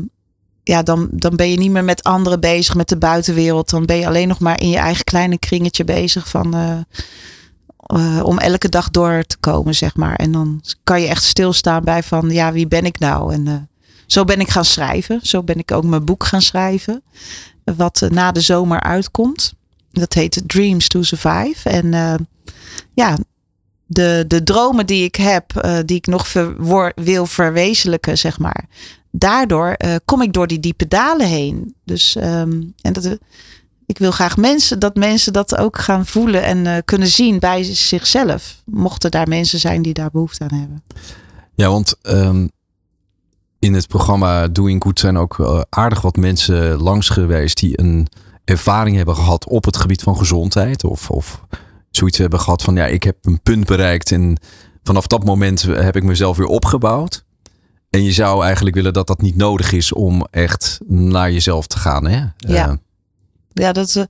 [0.64, 3.70] ja, dan, dan ben je niet meer met anderen bezig, met de buitenwereld.
[3.70, 6.56] Dan ben je alleen nog maar in je eigen kleine kringetje bezig van,
[8.24, 10.16] om elke dag door te komen, zeg maar.
[10.16, 13.34] En dan kan je echt stilstaan bij van, ja, wie ben ik nou?
[13.34, 13.70] En
[14.12, 15.20] zo ben ik gaan schrijven.
[15.24, 17.04] Zo ben ik ook mijn boek gaan schrijven.
[17.64, 19.54] Wat eh, na de zomer uitkomt.
[19.92, 21.70] Dat heet Dreams to Survive.
[21.70, 22.14] En eh,
[22.94, 23.18] ja,
[23.86, 28.66] de, de dromen die ik heb, eh, die ik nog verwor- wil verwezenlijken, zeg maar.
[29.12, 31.76] Daardoor kom ik door die diepe dalen heen.
[31.84, 33.18] Dus ehm, en dat,
[33.86, 38.62] ik wil graag mensen, dat mensen dat ook gaan voelen en kunnen zien bij zichzelf.
[38.66, 40.84] Mochten daar mensen zijn die daar behoefte aan hebben.
[41.56, 42.48] Ja, want ehm,
[43.62, 48.08] in het programma Doing Good zijn ook eh, aardig wat mensen langs geweest die een
[48.46, 50.84] ervaring hebben gehad op het gebied van gezondheid.
[50.84, 51.46] Of, of
[51.92, 54.38] zoiets hebben gehad van ja, ik heb een punt bereikt en
[54.84, 57.24] vanaf dat moment heb ik mezelf weer opgebouwd.
[57.90, 61.78] En je zou eigenlijk willen dat dat niet nodig is om echt naar jezelf te
[61.78, 62.08] gaan.
[62.08, 62.24] Hè?
[62.38, 62.68] Ja.
[62.70, 62.74] Eh,
[63.54, 63.96] Ja, dat.
[63.96, 64.06] eh,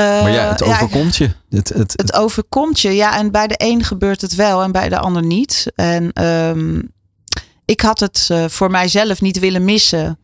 [0.00, 1.30] maar ja, het ja, overkomt je.
[1.50, 2.90] Het, het, het overkomt je.
[2.90, 5.72] Ja, en bij de een gebeurt het wel en bij de ander niet.
[5.74, 6.80] En ehm,
[7.64, 10.18] ik had het eh, voor mijzelf niet willen missen.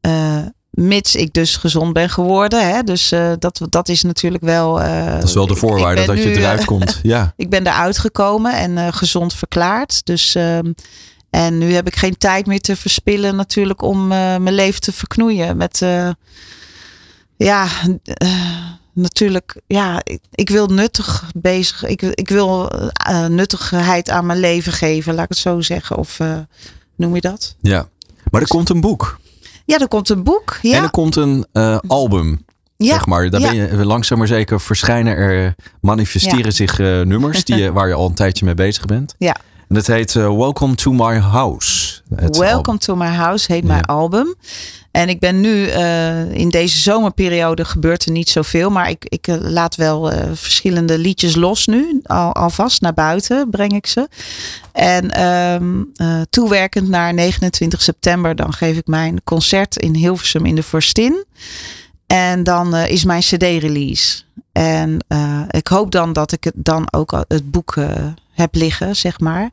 [0.00, 0.38] eh,
[0.70, 2.68] mits ik dus gezond ben geworden.
[2.74, 2.82] Hè?
[2.82, 4.74] Dus eh, dat, dat is natuurlijk wel.
[4.74, 7.00] dat is wel de ik- ik voorwaarde dat je eruit komt.
[7.02, 7.32] Ja.
[7.36, 10.06] ik ben eruit gekomen en gezond verklaard.
[10.06, 10.72] Dus, ehm,
[11.30, 15.56] en nu heb ik geen tijd meer te verspillen natuurlijk om mijn leven te verknoeien.
[15.56, 15.82] Met,
[17.36, 17.66] ja,
[18.92, 21.84] natuurlijk, ja, ik, ik wil nuttig bezig.
[21.84, 25.96] Ik, ik wil eh, nuttigheid aan mijn leven geven, laat ik het zo zeggen.
[25.96, 26.38] Of eh,
[26.96, 27.56] noem je dat?
[27.60, 27.88] ja.
[28.30, 29.18] Maar er komt een boek.
[29.64, 30.58] Ja, er komt een boek.
[30.62, 32.44] Ja, En er komt een eh, album.
[32.76, 33.30] ja, zeg maar.
[33.30, 33.50] Daar ja.
[33.50, 37.94] ben je langzaam maar zeker verschijnen er, manifesteren zich eh, nummers die, je- waar je
[37.94, 39.14] al een tijdje mee bezig bent.
[39.18, 39.36] Ja.
[39.72, 42.00] En dat heet eh, Welcome to My House.
[42.30, 43.68] Welcome to My House heet Ja.
[43.68, 44.34] mijn album.
[44.90, 48.70] En ik ben nu eh, in deze zomerperiode gebeurt er niet zoveel.
[48.70, 52.00] Maar ik, ik eh, laat wel verschillende liedjes los nu.
[52.02, 54.08] Al, alvast naar buiten breng ik ze.
[54.72, 58.36] En ehm, eh, toewerkend naar 29 september.
[58.36, 61.24] Dan geef ik mijn concert in Hilversum in de Vorstin.
[62.06, 64.22] En dan is mijn cd-release.
[64.52, 64.96] En
[65.50, 67.74] ik hoop dan dat ik het dan ook het boek
[68.32, 69.50] heb liggen, zeg maar.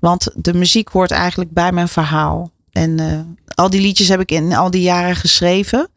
[0.00, 2.50] Want de muziek hoort eigenlijk bij mijn verhaal.
[2.72, 3.20] En eh,
[3.54, 5.88] al die liedjes heb ik in al die jaren geschreven.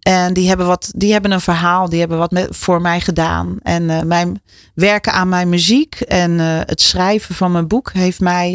[0.00, 3.56] En die hebben, wat, die hebben een verhaal, die hebben wat met, voor mij gedaan.
[3.62, 4.42] En eh, mijn
[4.74, 8.52] werken aan mijn muziek en eh, het schrijven van mijn boek heeft mij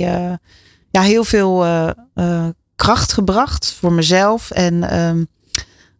[0.91, 1.65] ja, heel veel
[2.75, 4.51] kracht gebracht voor mezelf.
[4.51, 5.23] En ehm,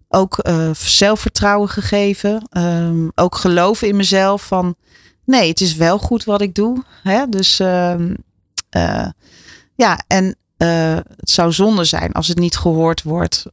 [0.09, 0.39] ook
[0.78, 2.47] zelfvertrouwen gegeven.
[2.49, 4.76] Ehm, ook geloof in mezelf van
[5.26, 6.84] nee, het is wel goed wat ik doe.
[7.03, 7.30] Hè?
[7.30, 8.13] Dus ehm,
[8.76, 9.07] eh,
[9.76, 13.45] ja, en eh, het zou zonde zijn als het niet gehoord wordt.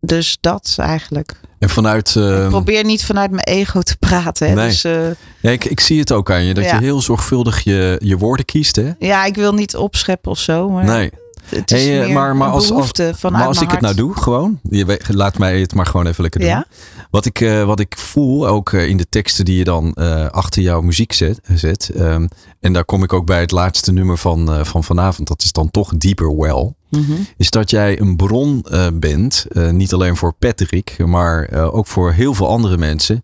[0.00, 1.40] Dus dat eigenlijk.
[1.58, 2.14] En vanuit.
[2.16, 4.48] ik probeer niet vanuit mijn ego te praten.
[4.48, 4.54] Hè?
[4.54, 4.68] Nee.
[4.68, 5.06] Dus eh,
[5.40, 6.74] ja, ik, ik zie het ook aan je dat Ja.
[6.74, 8.76] je heel zorgvuldig je, je woorden kiest.
[8.76, 8.92] Hè?
[8.98, 10.68] ja, ik wil niet opscheppen of zo.
[10.68, 11.10] Maar Nee.
[11.54, 12.86] Het is Hey, eh, maar- maar als- als-
[13.30, 14.60] Maar ik het nou doe, gewoon.
[14.70, 16.48] Je weet- laat mij het maar gewoon even lekker doen.
[16.48, 16.66] Ja?
[17.10, 19.94] Wat ik, eh, wat ik voel, ook eh, in de teksten die je dan
[20.30, 21.40] achter jouw muziek zet.
[21.54, 22.26] zet ehm,
[22.60, 25.28] en daar kom ik ook bij het laatste nummer van, van vanavond.
[25.28, 26.72] Dat is dan toch Deeper Well.
[26.88, 27.12] Mhm.
[27.36, 32.48] is dat jij een bron bent, niet alleen voor Patrick, maar ook voor heel veel
[32.48, 33.20] andere mensen.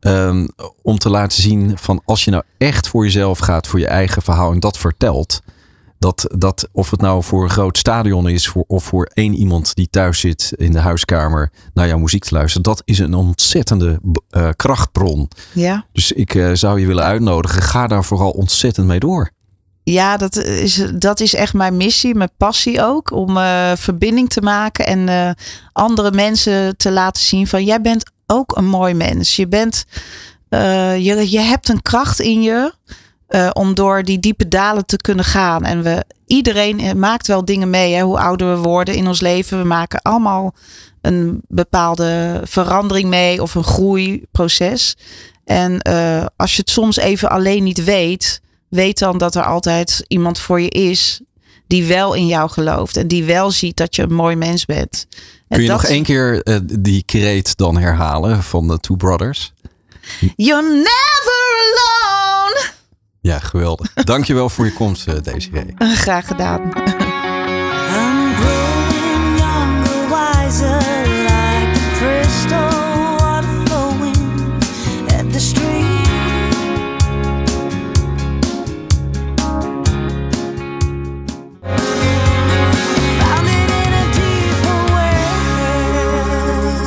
[0.00, 0.46] ehm,
[0.82, 4.22] om te laten zien van als je nou echt voor jezelf gaat, voor je eigen
[4.22, 5.40] verhaal en dat vertelt.
[5.98, 9.74] Dat, dat of het nou voor een groot stadion is voor, of voor één iemand
[9.74, 12.62] die thuis zit in de huiskamer naar jouw muziek te luisteren.
[12.62, 15.28] Dat is een ontzettende eh, krachtbron.
[15.52, 15.86] Ja.
[15.92, 17.62] Dus ik eh, zou je willen uitnodigen.
[17.62, 19.30] Ga daar vooral ontzettend mee door.
[19.82, 23.10] Ja, dat is, dat is echt mijn missie, mijn passie ook.
[23.10, 25.36] Om eh, verbinding te maken en
[25.72, 29.36] andere mensen te laten zien van jij bent ook een mooi mens.
[29.36, 29.84] Je bent,
[30.48, 32.72] je, je hebt een kracht in je.
[33.28, 35.64] Eh, om door die diepe dalen te kunnen gaan.
[35.64, 37.94] En we, iedereen eh, maakt wel dingen mee.
[37.94, 39.58] Hè, hoe ouder we worden in ons leven.
[39.58, 40.54] We maken allemaal
[41.00, 44.96] een bepaalde verandering mee of een groeiproces.
[45.44, 50.04] En uh, als je het soms even alleen niet weet, weet dan dat er altijd
[50.06, 51.20] iemand voor je is
[51.66, 55.06] die wel in jou gelooft en die wel ziet dat je een mooi mens bent.
[55.48, 59.52] Kun je nog één keer uh, die kreet dan herhalen van de Two Brothers?
[60.36, 61.27] You're never.
[63.28, 63.92] Ja, geweldig.
[63.94, 65.74] Dankjewel voor je komst, uh, Desiree.
[65.78, 66.60] Graag gedaan.
[66.60, 66.72] I'm
[68.34, 70.78] growing younger, wiser,
[71.22, 72.70] like a crystal
[73.18, 74.16] water flowing
[75.06, 75.86] at the stream.
[83.18, 84.78] Found it in a deeper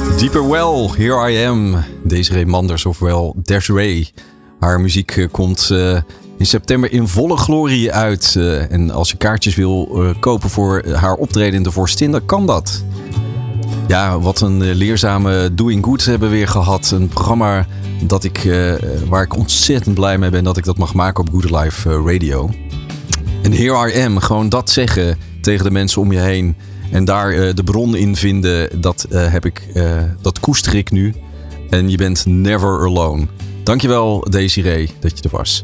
[0.08, 0.18] well.
[0.18, 1.84] Deeper Well, Here I Am.
[2.04, 4.10] Desiree Manders, ofwel Desiree.
[4.62, 5.98] Haar muziek eh, komt uh,
[6.42, 8.36] in september in volle glorie uit.
[8.38, 12.46] Uh, en als je kaartjes wil kopen voor haar optreden in de Vorstin, dan kan
[12.46, 12.84] dat.
[13.88, 16.92] Ja, wat een leerzame Doing Good hebben we weer gehad.
[16.92, 17.66] Een programma
[18.04, 18.50] dat ik,
[19.10, 22.50] waar ik ontzettend blij mee ben dat ik dat mag maken op Good Life Radio.
[23.42, 26.56] En Here I Am, gewoon dat zeggen tegen de mensen om je heen.
[26.92, 29.68] En daar de bron in vinden, dat, heb ik,
[30.22, 31.14] dat koester ik nu.
[31.70, 33.28] En je bent never alone.
[33.64, 35.64] Dankjewel Desiree dat je er was.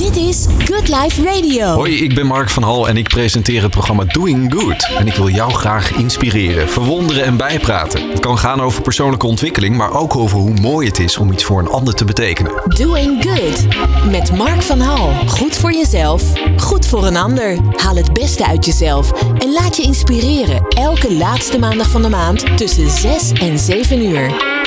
[0.00, 1.66] Dit is Good Life Radio.
[1.66, 4.88] Hoi, ik ben Mark van Hal en ik presenteer het programma Doing Good.
[4.98, 8.10] En ik wil jou graag inspireren, verwonderen en bijpraten.
[8.10, 11.44] Het kan gaan over persoonlijke ontwikkeling, maar ook over hoe mooi het is om iets
[11.44, 12.52] voor een ander te betekenen.
[12.64, 13.66] Doing Good
[14.10, 15.12] met Mark van Hal.
[15.26, 16.22] Goed voor jezelf,
[16.56, 17.58] goed voor een ander.
[17.76, 20.66] Haal het beste uit jezelf en laat je inspireren.
[20.68, 24.58] Elke laatste maandag van de maand tussen 6 en 7 uur.